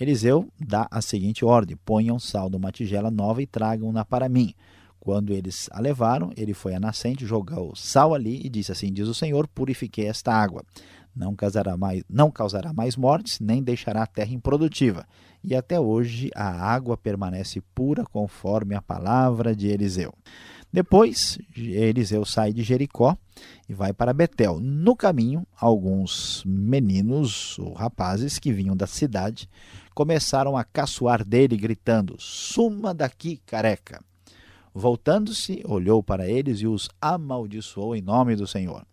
Eliseu 0.00 0.48
dá 0.58 0.86
a 0.90 1.00
seguinte 1.00 1.44
ordem: 1.44 1.76
Ponham 1.84 2.18
sal 2.18 2.50
numa 2.50 2.70
tigela 2.70 3.10
nova 3.10 3.42
e 3.42 3.46
tragam-na 3.46 4.04
para 4.04 4.28
mim. 4.28 4.54
Quando 5.04 5.32
eles 5.32 5.68
a 5.70 5.80
levaram, 5.80 6.32
ele 6.36 6.52
foi 6.52 6.74
à 6.74 6.80
nascente, 6.80 7.24
jogou 7.24 7.76
sal 7.76 8.12
ali 8.12 8.40
e 8.44 8.48
disse 8.48 8.72
assim: 8.72 8.92
Diz 8.92 9.06
o 9.06 9.14
Senhor: 9.14 9.46
Purifiquei 9.46 10.08
esta 10.08 10.32
água. 10.34 10.64
Não 11.14 11.36
causará 11.36 11.76
mais, 11.76 12.02
não 12.10 12.28
causará 12.28 12.72
mais 12.72 12.96
mortes, 12.96 13.38
nem 13.38 13.62
deixará 13.62 14.02
a 14.02 14.06
terra 14.06 14.32
improdutiva 14.32 15.06
e 15.44 15.54
até 15.54 15.78
hoje 15.78 16.30
a 16.34 16.48
água 16.48 16.96
permanece 16.96 17.60
pura 17.74 18.04
conforme 18.04 18.74
a 18.74 18.80
palavra 18.80 19.54
de 19.54 19.68
Eliseu. 19.68 20.14
Depois, 20.72 21.38
Eliseu 21.54 22.24
sai 22.24 22.52
de 22.52 22.62
Jericó 22.62 23.16
e 23.68 23.74
vai 23.74 23.92
para 23.92 24.12
Betel. 24.12 24.58
No 24.58 24.96
caminho, 24.96 25.46
alguns 25.60 26.42
meninos 26.44 27.58
ou 27.58 27.74
rapazes 27.74 28.38
que 28.38 28.52
vinham 28.52 28.76
da 28.76 28.86
cidade 28.86 29.48
começaram 29.94 30.56
a 30.56 30.64
caçoar 30.64 31.24
dele, 31.24 31.56
gritando: 31.56 32.16
Suma 32.18 32.92
daqui, 32.92 33.40
careca! 33.46 34.02
Voltando-se, 34.74 35.62
olhou 35.64 36.02
para 36.02 36.28
eles 36.28 36.58
e 36.60 36.66
os 36.66 36.90
amaldiçoou 37.00 37.94
em 37.94 38.02
nome 38.02 38.34
do 38.34 38.44
Senhor. 38.44 38.84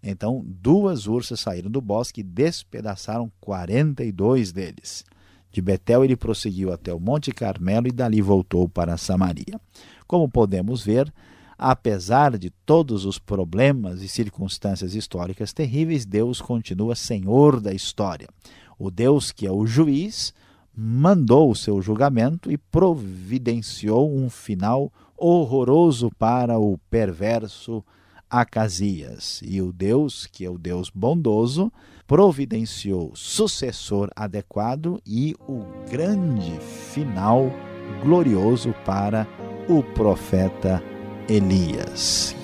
Então, 0.00 0.44
duas 0.46 1.08
ursas 1.08 1.40
saíram 1.40 1.70
do 1.70 1.80
bosque 1.80 2.20
e 2.20 2.24
despedaçaram 2.24 3.32
quarenta 3.40 4.04
e 4.04 4.12
dois 4.12 4.52
deles. 4.52 5.04
De 5.50 5.60
Betel 5.60 6.04
ele 6.04 6.14
prosseguiu 6.14 6.72
até 6.72 6.92
o 6.92 7.00
Monte 7.00 7.32
Carmelo 7.32 7.88
e 7.88 7.92
dali 7.92 8.20
voltou 8.20 8.68
para 8.68 8.96
Samaria. 8.96 9.60
Como 10.06 10.28
podemos 10.28 10.84
ver, 10.84 11.12
apesar 11.58 12.36
de 12.38 12.50
todos 12.50 13.04
os 13.04 13.18
problemas 13.18 14.02
e 14.02 14.08
circunstâncias 14.08 14.94
históricas 14.94 15.52
terríveis, 15.52 16.04
Deus 16.04 16.40
continua 16.40 16.94
senhor 16.94 17.60
da 17.60 17.72
história. 17.72 18.28
O 18.78 18.90
Deus 18.90 19.32
que 19.32 19.46
é 19.46 19.50
o 19.50 19.66
juiz 19.66 20.34
mandou 20.76 21.50
o 21.50 21.56
seu 21.56 21.80
julgamento 21.80 22.50
e 22.50 22.58
providenciou 22.58 24.12
um 24.12 24.28
final 24.28 24.92
horroroso 25.16 26.10
para 26.18 26.58
o 26.58 26.78
perverso 26.90 27.84
Acasias. 28.28 29.40
E 29.44 29.62
o 29.62 29.72
Deus, 29.72 30.26
que 30.26 30.44
é 30.44 30.50
o 30.50 30.58
Deus 30.58 30.90
bondoso, 30.90 31.72
providenciou 32.06 33.12
sucessor 33.14 34.10
adequado 34.14 35.00
e 35.06 35.34
o 35.48 35.64
grande 35.90 36.58
final 36.60 37.50
glorioso 38.02 38.74
para 38.84 39.26
o 39.68 39.82
profeta 39.82 40.82
Elias. 41.28 42.34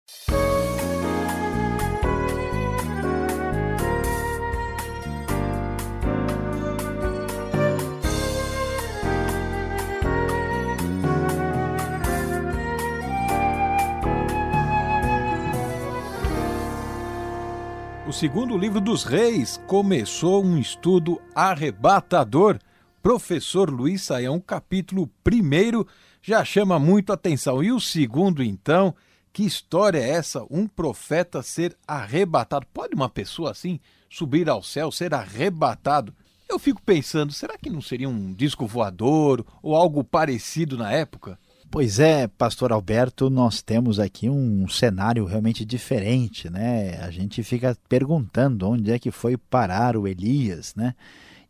Segundo 18.19 18.59
livro 18.59 18.81
dos 18.81 19.05
Reis, 19.05 19.61
começou 19.69 20.45
um 20.45 20.59
estudo 20.59 21.23
arrebatador. 21.37 22.59
Professor 23.01 23.71
Luiz 23.71 24.03
Saião, 24.03 24.41
capítulo 24.41 25.09
primeiro 25.23 25.87
já 26.21 26.45
chama 26.45 26.81
muito 26.81 27.13
atenção. 27.13 27.63
E 27.63 27.71
o 27.71 27.79
segundo, 27.79 28.43
então, 28.43 28.93
que 29.33 29.45
história 29.45 30.01
é 30.01 30.09
essa? 30.09 30.45
Um 30.51 30.67
profeta 30.67 31.45
ser 31.45 31.77
arrebatado. 31.87 32.67
Pode 32.75 32.93
uma 32.93 33.09
pessoa 33.09 33.53
assim 33.53 33.79
subir 34.11 34.49
ao 34.49 34.65
céu, 34.65 34.91
ser 34.91 35.15
arrebatado? 35.15 36.13
Eu 36.49 36.59
fico 36.59 36.83
pensando, 36.83 37.33
será 37.33 37.57
que 37.57 37.71
não 37.71 37.81
seria 37.81 38.09
um 38.09 38.35
disco 38.35 38.67
voador 38.67 39.47
ou 39.63 39.77
algo 39.77 40.03
parecido 40.03 40.77
na 40.77 40.91
época? 40.91 41.39
Pois 41.71 41.99
é, 41.99 42.27
pastor 42.27 42.73
Alberto, 42.73 43.29
nós 43.29 43.61
temos 43.61 44.01
aqui 44.01 44.31
um 44.31 44.67
cenário 44.69 45.27
realmente 45.27 45.67
diferente, 45.67 46.49
né? 46.49 46.99
A 47.03 47.11
gente 47.11 47.43
fica 47.43 47.77
perguntando 47.87 48.67
onde 48.67 48.91
é 48.91 48.99
que 48.99 49.11
foi 49.11 49.37
parar 49.37 49.95
o 49.95 50.09
Elias, 50.09 50.75
né? 50.75 50.95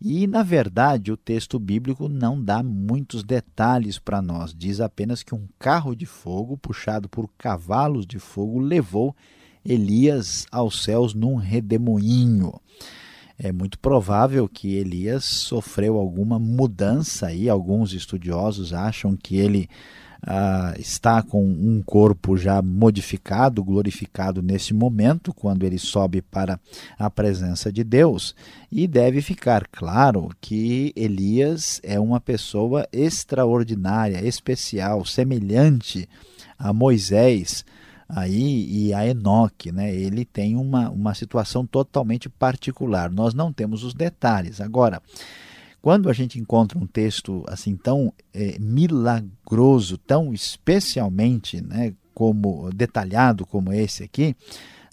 E, 0.01 0.27
na 0.27 0.43
verdade, 0.43 1.13
o 1.13 1.17
texto 1.17 1.57
bíblico 1.57 2.09
não 2.09 2.43
dá 2.43 2.65
muitos 2.65 3.23
detalhes 3.23 4.01
para 4.01 4.21
nós. 4.21 4.53
Diz 4.53 4.81
apenas 4.81 5.23
que 5.23 5.37
um 5.37 5.47
carro 5.57 5.95
de 5.95 6.05
fogo, 6.05 6.57
puxado 6.57 7.09
por 7.09 7.31
cavalos 7.39 8.05
de 8.05 8.19
fogo, 8.19 8.59
levou 8.59 9.15
Elias 9.65 10.47
aos 10.51 10.83
céus 10.83 11.15
num 11.15 11.37
redemoinho. 11.37 12.61
É 13.39 13.53
muito 13.53 13.79
provável 13.79 14.49
que 14.49 14.75
Elias 14.75 15.25
sofreu 15.25 15.97
alguma 15.97 16.41
mudança 16.41 17.29
aí. 17.29 17.49
Alguns 17.49 17.93
estudiosos 17.93 18.73
acham 18.73 19.17
que 19.17 19.37
ele 19.37 19.69
ah, 20.27 20.75
está 20.79 21.23
com 21.23 21.45
um 21.45 21.83
corpo 21.85 22.37
já 22.37 22.61
modificado, 22.61 23.63
glorificado 23.63 24.43
nesse 24.43 24.75
momento, 24.75 25.33
quando 25.33 25.65
ele 25.65 25.79
sobe 25.79 26.21
para 26.21 26.59
a 26.99 27.09
presença 27.09 27.73
de 27.73 27.85
Deus. 27.85 28.35
E 28.71 28.87
deve 28.87 29.23
ficar 29.23 29.67
claro 29.69 30.29
que 30.41 30.93
Elias 30.97 31.81
é 31.83 31.99
uma 31.99 32.21
pessoa 32.21 32.87
extraordinária, 32.93 34.27
especial, 34.27 35.05
semelhante 35.05 36.09
a 36.59 36.73
Moisés 36.73 37.65
aí 38.09 38.67
e 38.71 38.95
a 38.95 39.07
Enoque, 39.07 39.71
né? 39.71 39.95
Ele 39.95 40.25
tem 40.25 40.57
uma, 40.57 40.89
uma 40.89 41.15
situação 41.15 41.67
totalmente 41.67 42.29
particular. 42.29 43.11
Nós 43.11 43.35
não 43.35 43.53
temos 43.53 43.85
os 43.85 43.93
detalhes. 43.93 44.61
Agora, 44.61 45.03
quando 45.81 46.09
a 46.09 46.13
gente 46.13 46.39
encontra 46.39 46.79
um 46.79 46.87
texto 46.87 47.45
assim 47.47 47.77
tão 47.77 48.13
é, 48.33 48.59
milagroso, 48.59 49.97
tão 49.99 50.33
especialmente 50.33 51.61
né, 51.61 51.95
como 52.13 52.71
detalhado 52.75 53.47
como 53.47 53.73
esse 53.73 54.03
aqui, 54.03 54.35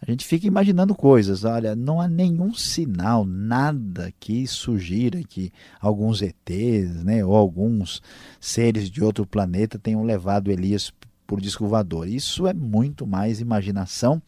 a 0.05 0.11
gente 0.11 0.25
fica 0.25 0.45
imaginando 0.45 0.93
coisas. 0.93 1.43
Olha, 1.43 1.75
não 1.75 1.99
há 1.99 2.07
nenhum 2.07 2.53
sinal, 2.53 3.25
nada 3.25 4.13
que 4.19 4.45
sugira 4.45 5.23
que 5.23 5.51
alguns 5.81 6.21
ETs 6.21 7.03
né, 7.03 7.25
ou 7.25 7.35
alguns 7.35 8.01
seres 8.39 8.89
de 8.89 9.03
outro 9.03 9.25
planeta 9.25 9.79
tenham 9.79 10.03
levado 10.03 10.51
Elias 10.51 10.91
por 11.25 11.41
disco 11.41 11.67
voador. 11.67 12.07
Isso 12.07 12.47
é 12.47 12.53
muito 12.53 13.05
mais 13.05 13.39
imaginação 13.39 14.21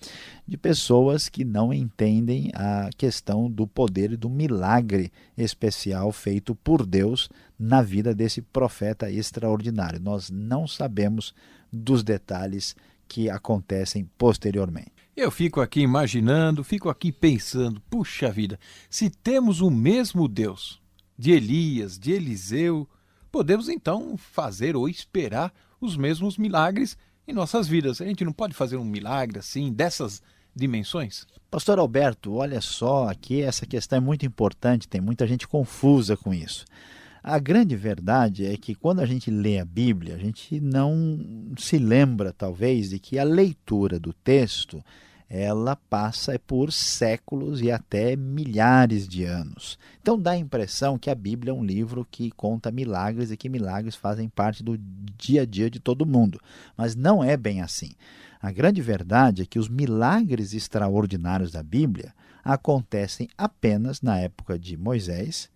de 0.47 0.57
pessoas 0.57 1.29
que 1.29 1.43
não 1.43 1.73
entendem 1.73 2.51
a 2.53 2.89
questão 2.97 3.49
do 3.49 3.67
poder 3.67 4.11
e 4.11 4.17
do 4.17 4.29
milagre 4.29 5.11
especial 5.37 6.11
feito 6.11 6.55
por 6.55 6.85
Deus 6.85 7.29
na 7.57 7.81
vida 7.81 8.13
desse 8.13 8.41
profeta 8.41 9.09
extraordinário. 9.11 9.99
Nós 9.99 10.29
não 10.29 10.67
sabemos 10.67 11.33
dos 11.71 12.03
detalhes 12.03 12.75
que 13.07 13.29
acontecem 13.29 14.09
posteriormente. 14.17 14.91
Eu 15.15 15.31
fico 15.31 15.61
aqui 15.61 15.81
imaginando, 15.81 16.63
fico 16.63 16.89
aqui 16.89 17.11
pensando, 17.11 17.81
puxa 17.89 18.31
vida, 18.31 18.59
se 18.89 19.09
temos 19.09 19.61
o 19.61 19.71
mesmo 19.71 20.27
Deus 20.27 20.79
de 21.17 21.31
Elias, 21.31 21.97
de 21.97 22.11
Eliseu, 22.11 22.87
podemos 23.37 23.69
então 23.69 24.17
fazer 24.17 24.75
ou 24.75 24.89
esperar 24.89 25.53
os 25.79 25.95
mesmos 25.95 26.39
milagres 26.39 26.97
em 27.27 27.33
nossas 27.33 27.67
vidas. 27.67 28.01
A 28.01 28.05
gente 28.05 28.25
não 28.25 28.33
pode 28.33 28.55
fazer 28.55 28.77
um 28.77 28.83
milagre 28.83 29.37
assim, 29.37 29.71
dessas 29.71 30.23
dimensões? 30.55 31.27
Pastor 31.51 31.77
Alberto, 31.77 32.33
olha 32.33 32.59
só, 32.61 33.07
aqui 33.07 33.43
essa 33.43 33.63
questão 33.67 33.97
é 33.97 33.99
muito 33.99 34.25
importante, 34.25 34.87
tem 34.87 34.99
muita 34.99 35.27
gente 35.27 35.47
confusa 35.47 36.17
com 36.17 36.33
isso. 36.33 36.65
A 37.21 37.37
grande 37.37 37.75
verdade 37.75 38.47
é 38.47 38.57
que 38.57 38.73
quando 38.73 39.01
a 39.01 39.05
gente 39.05 39.29
lê 39.29 39.59
a 39.59 39.65
Bíblia, 39.65 40.15
a 40.15 40.17
gente 40.17 40.59
não 40.59 41.53
se 41.59 41.77
lembra, 41.77 42.33
talvez, 42.33 42.89
de 42.89 42.97
que 42.97 43.19
a 43.19 43.23
leitura 43.23 43.99
do 43.99 44.13
texto 44.13 44.83
ela 45.29 45.75
passa 45.75 46.39
por 46.39 46.71
séculos 46.71 47.61
e 47.61 47.69
até 47.69 48.15
milhares 48.15 49.07
de 49.07 49.25
anos. 49.25 49.77
Então 50.01 50.17
dá 50.17 50.31
a 50.31 50.37
impressão 50.37 50.97
que 50.97 51.09
a 51.09 51.15
Bíblia 51.15 51.51
é 51.51 51.53
um 51.53 51.63
livro 51.63 52.07
que 52.09 52.31
conta 52.31 52.71
milagres 52.71 53.29
e 53.29 53.37
que 53.37 53.49
milagres 53.49 53.95
fazem 53.95 54.29
parte 54.29 54.63
do 54.63 54.77
dia 55.17 55.41
a 55.41 55.45
dia 55.45 55.69
de 55.69 55.79
todo 55.79 56.05
mundo. 56.05 56.39
Mas 56.77 56.95
não 56.95 57.23
é 57.23 57.35
bem 57.35 57.61
assim. 57.61 57.91
A 58.41 58.51
grande 58.51 58.81
verdade 58.81 59.41
é 59.41 59.45
que 59.45 59.59
os 59.59 59.67
milagres 59.67 60.53
extraordinários 60.53 61.51
da 61.51 61.61
Bíblia 61.61 62.13
acontecem 62.43 63.27
apenas 63.37 64.01
na 64.01 64.17
época 64.19 64.57
de 64.57 64.77
Moisés, 64.77 65.49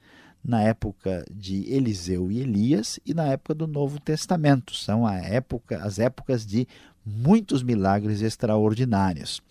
na 0.44 0.62
época 0.62 1.26
de 1.32 1.72
Eliseu 1.72 2.32
e 2.32 2.40
Elias 2.40 3.00
e 3.06 3.14
na 3.14 3.28
época 3.28 3.54
do 3.54 3.68
Novo 3.68 4.00
Testamento. 4.00 4.76
São 4.76 5.06
a 5.06 5.16
época, 5.16 5.84
as 5.84 6.00
épocas 6.00 6.46
de 6.46 6.68
muitos 7.06 7.64
milagres 7.64 8.22
extraordinários. 8.22 9.42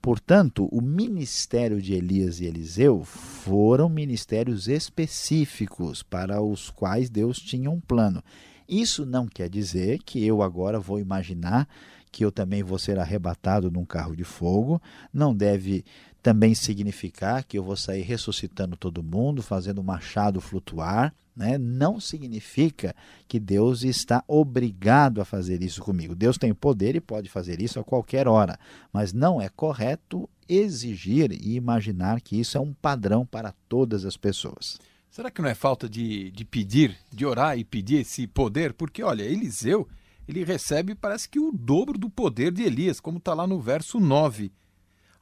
Portanto, 0.00 0.68
o 0.70 0.80
ministério 0.80 1.82
de 1.82 1.94
Elias 1.94 2.40
e 2.40 2.44
Eliseu 2.44 3.02
foram 3.04 3.88
ministérios 3.88 4.68
específicos 4.68 6.02
para 6.02 6.40
os 6.40 6.70
quais 6.70 7.10
Deus 7.10 7.38
tinha 7.38 7.70
um 7.70 7.80
plano. 7.80 8.22
Isso 8.68 9.04
não 9.04 9.26
quer 9.26 9.48
dizer 9.48 10.00
que 10.04 10.24
eu 10.24 10.42
agora 10.42 10.78
vou 10.78 11.00
imaginar 11.00 11.68
que 12.10 12.24
eu 12.24 12.32
também 12.32 12.62
vou 12.62 12.78
ser 12.78 12.98
arrebatado 12.98 13.70
num 13.70 13.84
carro 13.84 14.16
de 14.16 14.24
fogo, 14.24 14.80
não 15.12 15.34
deve 15.34 15.84
também 16.26 16.56
significar 16.56 17.44
que 17.44 17.56
eu 17.56 17.62
vou 17.62 17.76
sair 17.76 18.02
ressuscitando 18.02 18.76
todo 18.76 19.00
mundo, 19.00 19.44
fazendo 19.44 19.78
o 19.78 19.84
machado 19.84 20.40
flutuar. 20.40 21.14
Né? 21.36 21.56
Não 21.56 22.00
significa 22.00 22.96
que 23.28 23.38
Deus 23.38 23.84
está 23.84 24.24
obrigado 24.26 25.20
a 25.20 25.24
fazer 25.24 25.62
isso 25.62 25.80
comigo. 25.80 26.16
Deus 26.16 26.36
tem 26.36 26.52
poder 26.52 26.96
e 26.96 27.00
pode 27.00 27.28
fazer 27.28 27.62
isso 27.62 27.78
a 27.78 27.84
qualquer 27.84 28.26
hora, 28.26 28.58
mas 28.92 29.12
não 29.12 29.40
é 29.40 29.48
correto 29.48 30.28
exigir 30.48 31.30
e 31.30 31.54
imaginar 31.54 32.20
que 32.20 32.40
isso 32.40 32.58
é 32.58 32.60
um 32.60 32.74
padrão 32.74 33.24
para 33.24 33.54
todas 33.68 34.04
as 34.04 34.16
pessoas. 34.16 34.80
Será 35.08 35.30
que 35.30 35.40
não 35.40 35.48
é 35.48 35.54
falta 35.54 35.88
de, 35.88 36.32
de 36.32 36.44
pedir, 36.44 36.96
de 37.12 37.24
orar 37.24 37.56
e 37.56 37.62
pedir 37.62 38.00
esse 38.00 38.26
poder? 38.26 38.72
Porque, 38.72 39.00
olha, 39.00 39.22
Eliseu, 39.22 39.86
ele 40.26 40.42
recebe, 40.42 40.96
parece 40.96 41.28
que 41.28 41.38
o 41.38 41.52
dobro 41.52 41.96
do 41.96 42.10
poder 42.10 42.50
de 42.50 42.64
Elias, 42.64 42.98
como 42.98 43.18
está 43.18 43.32
lá 43.32 43.46
no 43.46 43.60
verso 43.60 44.00
9 44.00 44.50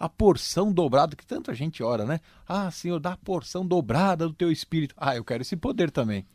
a 0.04 0.08
porção 0.08 0.70
dobrada, 0.70 1.16
que 1.16 1.26
tanta 1.26 1.54
gente 1.54 1.82
ora, 1.82 2.04
né? 2.04 2.20
Ah, 2.46 2.70
Senhor, 2.70 3.00
dá 3.00 3.12
a 3.12 3.16
porção 3.16 3.66
dobrada 3.66 4.28
do 4.28 4.34
teu 4.34 4.52
espírito. 4.52 4.94
Ah, 4.98 5.16
eu 5.16 5.24
quero 5.24 5.40
esse 5.40 5.56
poder 5.56 5.90
também. 5.90 6.26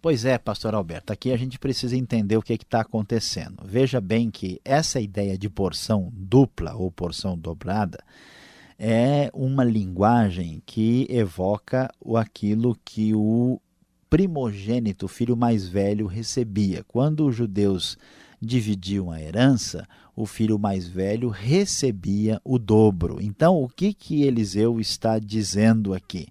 Pois 0.00 0.24
é, 0.24 0.38
pastor 0.38 0.74
Alberto, 0.74 1.12
aqui 1.12 1.30
a 1.30 1.36
gente 1.36 1.58
precisa 1.58 1.94
entender 1.94 2.38
o 2.38 2.42
que 2.42 2.54
é 2.54 2.56
está 2.56 2.80
acontecendo. 2.80 3.62
Veja 3.62 4.00
bem 4.00 4.30
que 4.30 4.58
essa 4.64 4.98
ideia 4.98 5.36
de 5.36 5.50
porção 5.50 6.10
dupla 6.14 6.74
ou 6.74 6.90
porção 6.90 7.36
dobrada 7.36 8.02
é 8.78 9.30
uma 9.34 9.64
linguagem 9.64 10.62
que 10.64 11.06
evoca 11.10 11.90
aquilo 12.16 12.74
que 12.82 13.14
o 13.14 13.60
primogênito, 14.08 15.06
filho 15.06 15.36
mais 15.36 15.68
velho, 15.68 16.06
recebia. 16.06 16.82
Quando 16.88 17.26
os 17.26 17.36
judeus 17.36 17.98
dividiam 18.40 19.10
a 19.10 19.20
herança, 19.20 19.86
o 20.16 20.26
filho 20.26 20.58
mais 20.58 20.88
velho 20.88 21.28
recebia 21.28 22.40
o 22.44 22.58
dobro. 22.58 23.18
Então, 23.20 23.62
o 23.62 23.68
que 23.68 23.92
que 23.92 24.22
Eliseu 24.22 24.80
está 24.80 25.18
dizendo 25.18 25.92
aqui? 25.92 26.28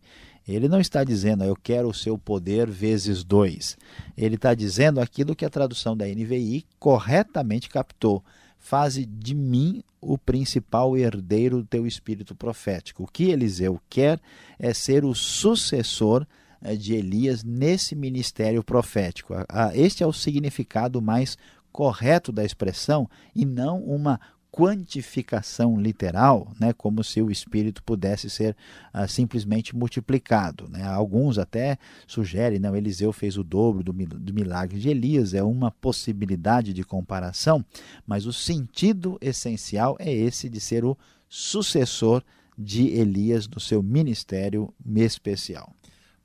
Ele 0.48 0.67
não 0.67 0.80
está 0.80 1.04
dizendo, 1.04 1.43
eu 1.43 1.56
quero 1.56 1.89
o 1.89 1.93
seu 1.93 2.17
poder 2.17 2.69
vezes 2.69 3.24
dois. 3.24 3.78
Ele 4.17 4.36
está 4.36 4.56
dizendo 4.56 5.00
aquilo 5.00 5.36
que 5.36 5.45
a 5.45 5.50
tradução 5.50 5.95
da 5.95 6.08
NVI 6.08 6.65
corretamente 6.80 7.69
captou. 7.69 8.24
Faze 8.58 9.06
de 9.06 9.36
mim 9.36 9.84
o 10.02 10.17
principal 10.17 10.98
herdeiro 10.98 11.58
do 11.58 11.65
teu 11.65 11.86
espírito 11.86 12.34
profético. 12.34 13.04
O 13.04 13.08
que 13.08 13.26
Eliseu 13.26 13.80
quer 13.89 14.19
é 14.58 14.74
ser 14.74 15.06
o 15.06 15.13
sucessor 15.13 16.26
eh, 16.62 16.76
de 16.76 16.93
Elias 16.93 17.43
nesse 17.43 17.95
ministério 17.95 18.63
profético. 18.63 19.34
Este 19.74 20.04
é 20.04 20.08
o 20.08 20.13
significado 20.13 21.02
mais 21.02 21.38
correto 21.71 22.32
da 22.32 22.43
expressão 22.43 23.10
e 23.36 23.45
não 23.45 23.82
uma 23.84 24.19
quantificação 24.51 25.79
literal, 25.79 26.51
né, 26.60 26.73
como 26.73 27.03
se 27.03 27.21
o 27.21 27.29
espírito 27.29 27.84
pudesse 27.84 28.29
ser 28.29 28.55
ah, 28.91 29.08
simplesmente 29.08 29.75
multiplicado. 29.75 30.67
Né? 30.69 30.84
Alguns 30.84 31.38
até 31.38 31.77
sugerem, 32.08 32.60
não, 32.60 32.75
Eliseu 32.75 33.13
fez 33.13 33.38
o 33.38 33.43
dobro 33.43 33.84
do, 33.84 33.93
do 33.93 34.34
milagre 34.34 34.79
de 34.79 34.89
Elias, 34.89 35.34
é 35.34 35.43
uma 35.43 35.71
possibilidade 35.71 36.73
de 36.73 36.84
comparação, 36.84 37.63
mas 38.05 38.25
o 38.25 38.34
sentido 38.34 39.17
essencial 39.21 39.95
é 39.99 40.12
esse 40.12 40.49
de 40.49 40.60
ser 40.60 40.84
o 40.84 40.97
sucessor 41.27 42.23
de 42.58 42.88
Elias 42.88 43.47
no 43.47 43.60
seu 43.60 43.82
ministério 43.82 44.73
especial. 44.95 45.73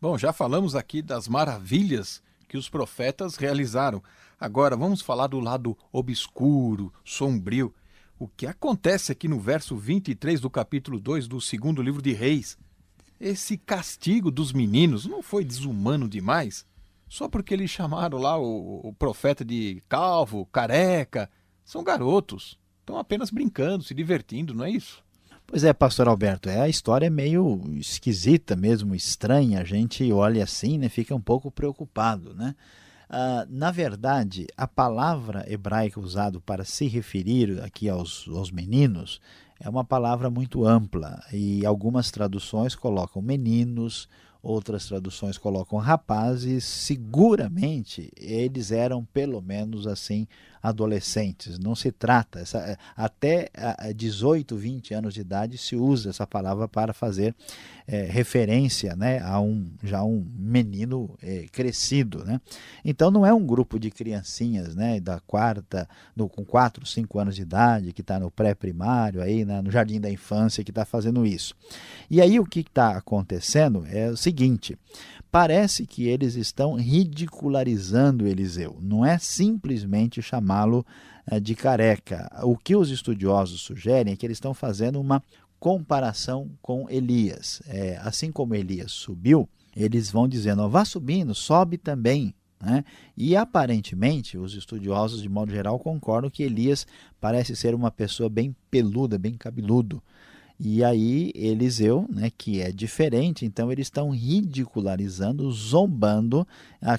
Bom, 0.00 0.18
já 0.18 0.32
falamos 0.32 0.74
aqui 0.74 1.00
das 1.00 1.28
maravilhas 1.28 2.22
que 2.48 2.58
os 2.58 2.68
profetas 2.68 3.36
realizaram. 3.36 4.02
Agora 4.38 4.76
vamos 4.76 5.00
falar 5.00 5.26
do 5.28 5.40
lado 5.40 5.76
obscuro, 5.92 6.92
sombrio. 7.04 7.74
O 8.18 8.28
que 8.28 8.46
acontece 8.46 9.12
aqui 9.12 9.28
no 9.28 9.38
verso 9.40 9.76
23 9.76 10.40
do 10.40 10.50
capítulo 10.50 11.00
2 11.00 11.26
do 11.26 11.40
segundo 11.40 11.82
livro 11.82 12.02
de 12.02 12.12
Reis? 12.12 12.56
Esse 13.20 13.56
castigo 13.56 14.30
dos 14.30 14.52
meninos 14.52 15.06
não 15.06 15.22
foi 15.22 15.44
desumano 15.44 16.08
demais? 16.08 16.66
Só 17.08 17.28
porque 17.28 17.54
eles 17.54 17.70
chamaram 17.70 18.18
lá 18.18 18.36
o, 18.36 18.88
o 18.88 18.92
profeta 18.92 19.44
de 19.44 19.82
calvo, 19.88 20.46
careca. 20.46 21.30
São 21.64 21.82
garotos. 21.82 22.58
Estão 22.80 22.98
apenas 22.98 23.30
brincando, 23.30 23.84
se 23.84 23.94
divertindo, 23.94 24.52
não 24.52 24.64
é 24.64 24.70
isso? 24.70 25.02
Pois 25.46 25.62
é, 25.62 25.72
pastor 25.72 26.08
Alberto, 26.08 26.48
é, 26.48 26.60
a 26.60 26.68
história 26.68 27.06
é 27.06 27.10
meio 27.10 27.62
esquisita 27.78 28.56
mesmo, 28.56 28.94
estranha. 28.94 29.60
A 29.60 29.64
gente 29.64 30.10
olha 30.12 30.42
assim, 30.42 30.78
né, 30.78 30.88
fica 30.88 31.14
um 31.14 31.20
pouco 31.20 31.50
preocupado, 31.50 32.34
né? 32.34 32.54
Ah, 33.08 33.46
na 33.48 33.70
verdade, 33.70 34.46
a 34.56 34.66
palavra 34.66 35.44
hebraica 35.50 36.00
usada 36.00 36.40
para 36.40 36.64
se 36.64 36.86
referir 36.86 37.62
aqui 37.62 37.88
aos, 37.88 38.26
aos 38.28 38.50
meninos 38.50 39.20
é 39.60 39.68
uma 39.68 39.84
palavra 39.84 40.30
muito 40.30 40.66
ampla 40.66 41.22
e 41.32 41.64
algumas 41.64 42.10
traduções 42.10 42.74
colocam 42.74 43.22
meninos, 43.22 44.08
outras 44.42 44.86
traduções 44.86 45.38
colocam 45.38 45.78
rapazes, 45.78 46.64
seguramente 46.64 48.12
eles 48.16 48.70
eram 48.70 49.04
pelo 49.04 49.40
menos 49.40 49.86
assim 49.86 50.26
adolescentes. 50.64 51.58
Não 51.58 51.74
se 51.74 51.92
trata, 51.92 52.40
essa, 52.40 52.58
é, 52.58 52.78
até 52.96 53.50
18, 53.94 54.56
20 54.56 54.94
anos 54.94 55.12
de 55.12 55.20
idade 55.20 55.58
se 55.58 55.76
usa 55.76 56.08
essa 56.08 56.26
palavra 56.26 56.66
para 56.66 56.94
fazer 56.94 57.34
é, 57.86 58.04
referência 58.04 58.96
né, 58.96 59.20
a 59.20 59.38
um 59.38 59.70
já 59.82 60.02
um 60.02 60.26
menino 60.34 61.18
é, 61.22 61.44
crescido. 61.52 62.24
Né? 62.24 62.40
Então 62.82 63.10
não 63.10 63.26
é 63.26 63.34
um 63.34 63.44
grupo 63.44 63.78
de 63.78 63.90
criancinhas 63.90 64.74
né, 64.74 64.98
da 65.00 65.20
quarta, 65.20 65.86
com 66.30 66.46
4, 66.46 66.86
5 66.86 67.18
anos 67.18 67.36
de 67.36 67.42
idade, 67.42 67.92
que 67.92 68.00
está 68.00 68.18
no 68.18 68.30
pré-primário, 68.30 69.20
aí 69.20 69.44
né, 69.44 69.60
no 69.60 69.70
jardim 69.70 70.00
da 70.00 70.10
infância, 70.10 70.64
que 70.64 70.70
está 70.70 70.86
fazendo 70.86 71.26
isso. 71.26 71.54
E 72.10 72.22
aí 72.22 72.40
o 72.40 72.46
que 72.46 72.60
está 72.60 72.96
acontecendo 72.96 73.84
é 73.90 74.08
o 74.08 74.16
seguinte: 74.16 74.78
parece 75.34 75.84
que 75.84 76.06
eles 76.06 76.36
estão 76.36 76.74
ridicularizando 76.74 78.24
Eliseu. 78.24 78.78
Não 78.80 79.04
é 79.04 79.18
simplesmente 79.18 80.22
chamá-lo 80.22 80.86
eh, 81.26 81.40
de 81.40 81.56
careca. 81.56 82.30
O 82.44 82.56
que 82.56 82.76
os 82.76 82.88
estudiosos 82.88 83.62
sugerem 83.62 84.12
é 84.12 84.16
que 84.16 84.24
eles 84.24 84.36
estão 84.36 84.54
fazendo 84.54 85.00
uma 85.00 85.20
comparação 85.58 86.48
com 86.62 86.88
Elias. 86.88 87.60
É, 87.66 87.98
assim 88.04 88.30
como 88.30 88.54
Elias 88.54 88.92
subiu, 88.92 89.48
eles 89.74 90.08
vão 90.08 90.28
dizendo: 90.28 90.68
vá 90.68 90.84
subindo, 90.84 91.34
sobe 91.34 91.78
também. 91.78 92.32
Né? 92.62 92.84
E 93.16 93.34
aparentemente, 93.34 94.38
os 94.38 94.54
estudiosos, 94.54 95.20
de 95.20 95.28
modo 95.28 95.50
geral, 95.50 95.80
concordam 95.80 96.30
que 96.30 96.44
Elias 96.44 96.86
parece 97.20 97.56
ser 97.56 97.74
uma 97.74 97.90
pessoa 97.90 98.28
bem 98.28 98.54
peluda, 98.70 99.18
bem 99.18 99.34
cabeludo. 99.34 100.00
E 100.58 100.84
aí 100.84 101.32
Eliseu, 101.34 102.06
né, 102.08 102.30
que 102.36 102.60
é 102.60 102.70
diferente, 102.70 103.44
então 103.44 103.72
eles 103.72 103.86
estão 103.86 104.10
ridicularizando, 104.10 105.50
zombando, 105.50 106.46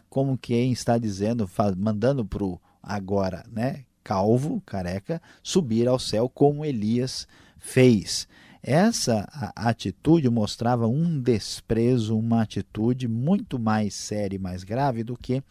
como 0.09 0.37
quem 0.37 0.71
está 0.71 0.97
dizendo, 0.97 1.49
mandando 1.77 2.25
para 2.25 2.43
o 2.43 2.59
agora, 2.83 3.45
né, 3.51 3.85
calvo, 4.03 4.61
careca, 4.65 5.21
subir 5.41 5.87
ao 5.87 5.97
céu 5.97 6.29
como 6.29 6.65
Elias 6.65 7.27
fez. 7.57 8.27
Essa 8.61 9.27
atitude 9.55 10.27
mostrava 10.29 10.87
um 10.87 11.19
desprezo, 11.21 12.17
uma 12.17 12.41
atitude 12.41 13.07
muito 13.07 13.59
mais 13.59 13.93
séria 13.93 14.35
e 14.35 14.39
mais 14.39 14.63
grave 14.63 15.03
do 15.03 15.15
que 15.15 15.43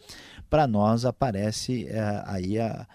para 0.49 0.67
nós 0.67 1.05
aparece 1.05 1.87
eh, 1.87 2.23
aí 2.25 2.59
a, 2.59 2.85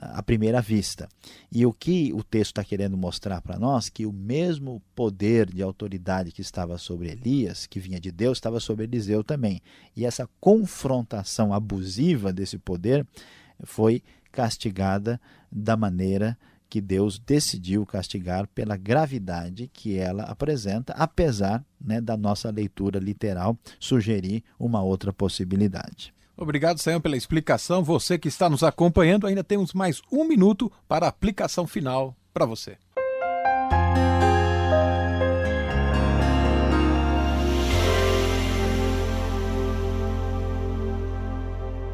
à 0.00 0.22
primeira 0.22 0.62
vista. 0.62 1.08
E 1.52 1.66
o 1.66 1.72
que 1.72 2.12
o 2.14 2.24
texto 2.24 2.52
está 2.52 2.64
querendo 2.64 2.96
mostrar 2.96 3.42
para 3.42 3.58
nós 3.58 3.90
que 3.90 4.06
o 4.06 4.12
mesmo 4.12 4.80
poder 4.94 5.52
de 5.52 5.62
autoridade 5.62 6.32
que 6.32 6.40
estava 6.40 6.78
sobre 6.78 7.10
Elias, 7.10 7.66
que 7.66 7.78
vinha 7.78 8.00
de 8.00 8.10
Deus, 8.10 8.38
estava 8.38 8.58
sobre 8.60 8.84
Eliseu 8.84 9.22
também. 9.22 9.60
E 9.94 10.06
essa 10.06 10.28
confrontação 10.40 11.52
abusiva 11.52 12.32
desse 12.32 12.58
poder 12.58 13.06
foi 13.62 14.02
castigada 14.32 15.20
da 15.52 15.76
maneira 15.76 16.38
que 16.70 16.80
Deus 16.80 17.18
decidiu 17.18 17.84
castigar 17.84 18.46
pela 18.46 18.76
gravidade 18.76 19.68
que 19.72 19.98
ela 19.98 20.22
apresenta, 20.22 20.92
apesar 20.94 21.64
né, 21.80 22.00
da 22.00 22.16
nossa 22.16 22.48
leitura 22.48 23.00
literal 23.00 23.58
sugerir 23.80 24.44
uma 24.58 24.80
outra 24.80 25.12
possibilidade. 25.12 26.14
Obrigado, 26.40 26.78
Sayão, 26.78 27.02
pela 27.02 27.18
explicação. 27.18 27.84
Você 27.84 28.18
que 28.18 28.26
está 28.26 28.48
nos 28.48 28.62
acompanhando, 28.62 29.26
ainda 29.26 29.44
temos 29.44 29.74
mais 29.74 30.00
um 30.10 30.24
minuto 30.24 30.72
para 30.88 31.04
a 31.04 31.10
aplicação 31.10 31.66
final 31.66 32.16
para 32.32 32.46
você. 32.46 32.78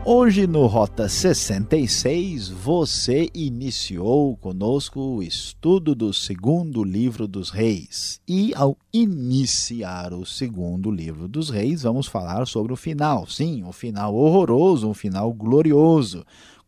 Hoje 0.08 0.46
no 0.46 0.66
Rota 0.66 1.08
66 1.08 2.48
você 2.48 3.28
iniciou 3.34 4.36
conosco 4.36 5.00
o 5.00 5.20
estudo 5.20 5.96
do 5.96 6.14
segundo 6.14 6.84
livro 6.84 7.26
dos 7.26 7.50
reis. 7.50 8.20
E 8.24 8.54
ao 8.54 8.78
iniciar 8.92 10.12
o 10.12 10.24
segundo 10.24 10.92
livro 10.92 11.26
dos 11.26 11.50
reis, 11.50 11.82
vamos 11.82 12.06
falar 12.06 12.46
sobre 12.46 12.72
o 12.72 12.76
final. 12.76 13.26
Sim, 13.26 13.64
um 13.64 13.72
final 13.72 14.14
horroroso, 14.14 14.88
um 14.88 14.94
final 14.94 15.32
glorioso 15.32 16.24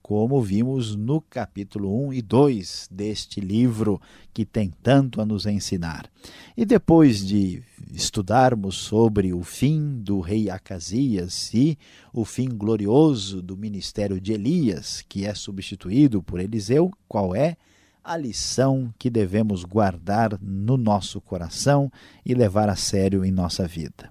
como 0.08 0.40
vimos 0.40 0.96
no 0.96 1.20
capítulo 1.20 2.06
1 2.06 2.14
e 2.14 2.22
2 2.22 2.88
deste 2.90 3.42
livro 3.42 4.00
que 4.32 4.42
tem 4.42 4.72
tanto 4.82 5.20
a 5.20 5.26
nos 5.26 5.44
ensinar. 5.44 6.10
E 6.56 6.64
depois 6.64 7.26
de 7.26 7.62
estudarmos 7.92 8.76
sobre 8.76 9.34
o 9.34 9.42
fim 9.42 10.00
do 10.00 10.20
rei 10.20 10.48
Acasias 10.48 11.52
e 11.52 11.76
o 12.10 12.24
fim 12.24 12.48
glorioso 12.48 13.42
do 13.42 13.54
ministério 13.54 14.18
de 14.18 14.32
Elias, 14.32 15.04
que 15.06 15.26
é 15.26 15.34
substituído 15.34 16.22
por 16.22 16.40
Eliseu, 16.40 16.90
qual 17.06 17.36
é 17.36 17.58
a 18.02 18.16
lição 18.16 18.92
que 18.98 19.10
devemos 19.10 19.64
guardar 19.64 20.38
no 20.40 20.76
nosso 20.76 21.20
coração 21.20 21.90
e 22.24 22.34
levar 22.34 22.68
a 22.68 22.76
sério 22.76 23.24
em 23.24 23.30
nossa 23.30 23.66
vida? 23.66 24.10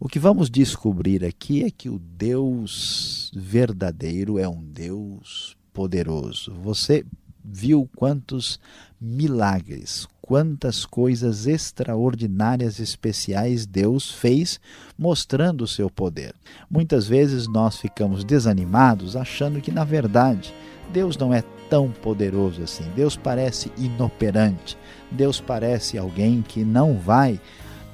O 0.00 0.08
que 0.08 0.18
vamos 0.18 0.50
descobrir 0.50 1.24
aqui 1.24 1.62
é 1.62 1.70
que 1.70 1.88
o 1.88 1.98
Deus 1.98 3.30
verdadeiro 3.34 4.38
é 4.38 4.48
um 4.48 4.62
Deus 4.62 5.56
poderoso. 5.72 6.52
Você 6.62 7.04
viu 7.44 7.88
quantos 7.94 8.58
milagres, 9.00 10.08
quantas 10.22 10.86
coisas 10.86 11.46
extraordinárias, 11.46 12.80
especiais 12.80 13.66
Deus 13.66 14.10
fez 14.10 14.58
mostrando 14.96 15.64
o 15.64 15.68
seu 15.68 15.90
poder. 15.90 16.34
Muitas 16.70 17.06
vezes 17.06 17.46
nós 17.46 17.76
ficamos 17.76 18.24
desanimados 18.24 19.14
achando 19.14 19.60
que, 19.60 19.70
na 19.70 19.84
verdade, 19.84 20.54
Deus 20.92 21.16
não 21.16 21.32
é 21.32 21.42
tão 21.68 21.90
poderoso 21.90 22.62
assim. 22.62 22.84
Deus 22.94 23.16
parece 23.16 23.72
inoperante. 23.76 24.76
Deus 25.10 25.40
parece 25.40 25.98
alguém 25.98 26.42
que 26.42 26.64
não 26.64 26.98
vai 26.98 27.40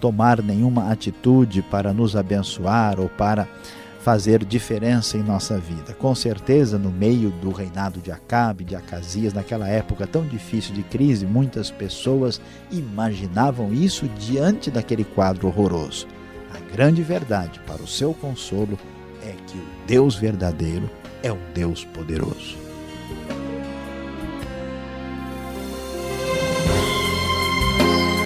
tomar 0.00 0.42
nenhuma 0.42 0.90
atitude 0.90 1.62
para 1.62 1.92
nos 1.92 2.16
abençoar 2.16 2.98
ou 2.98 3.08
para 3.08 3.46
fazer 4.00 4.44
diferença 4.44 5.18
em 5.18 5.22
nossa 5.22 5.58
vida. 5.58 5.92
Com 5.92 6.14
certeza, 6.14 6.78
no 6.78 6.90
meio 6.90 7.30
do 7.30 7.50
reinado 7.50 8.00
de 8.00 8.10
Acabe, 8.10 8.64
de 8.64 8.74
Acasias, 8.74 9.34
naquela 9.34 9.68
época 9.68 10.06
tão 10.06 10.26
difícil 10.26 10.74
de 10.74 10.82
crise, 10.82 11.26
muitas 11.26 11.70
pessoas 11.70 12.40
imaginavam 12.70 13.72
isso 13.74 14.08
diante 14.18 14.70
daquele 14.70 15.04
quadro 15.04 15.48
horroroso. 15.48 16.06
A 16.52 16.74
grande 16.74 17.02
verdade 17.02 17.60
para 17.66 17.82
o 17.82 17.86
seu 17.86 18.14
consolo 18.14 18.78
é 19.22 19.32
que 19.46 19.58
o 19.58 19.66
Deus 19.86 20.16
verdadeiro 20.16 20.90
é 21.22 21.30
um 21.30 21.38
Deus 21.54 21.84
poderoso. 21.84 22.69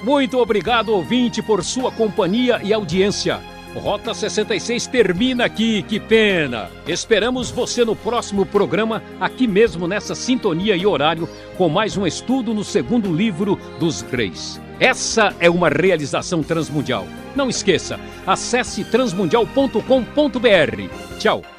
Muito 0.05 0.37
obrigado, 0.37 0.89
ouvinte, 0.89 1.41
por 1.41 1.63
sua 1.63 1.91
companhia 1.91 2.61
e 2.63 2.71
audiência. 2.71 3.41
Rota 3.73 4.13
66 4.13 4.85
termina 4.85 5.45
aqui, 5.45 5.81
que 5.81 5.99
pena! 5.99 6.69
Esperamos 6.87 7.49
você 7.49 7.83
no 7.83 7.95
próximo 7.95 8.45
programa, 8.45 9.01
aqui 9.19 9.47
mesmo 9.47 9.87
nessa 9.87 10.13
sintonia 10.13 10.75
e 10.75 10.85
horário, 10.85 11.27
com 11.57 11.67
mais 11.69 11.97
um 11.97 12.05
estudo 12.05 12.53
no 12.53 12.63
segundo 12.63 13.11
livro 13.11 13.59
dos 13.79 14.01
Reis. 14.01 14.61
Essa 14.79 15.35
é 15.39 15.49
uma 15.49 15.69
realização 15.69 16.43
transmundial. 16.43 17.07
Não 17.35 17.49
esqueça, 17.49 17.99
acesse 18.27 18.83
transmundial.com.br. 18.83 21.17
Tchau! 21.17 21.54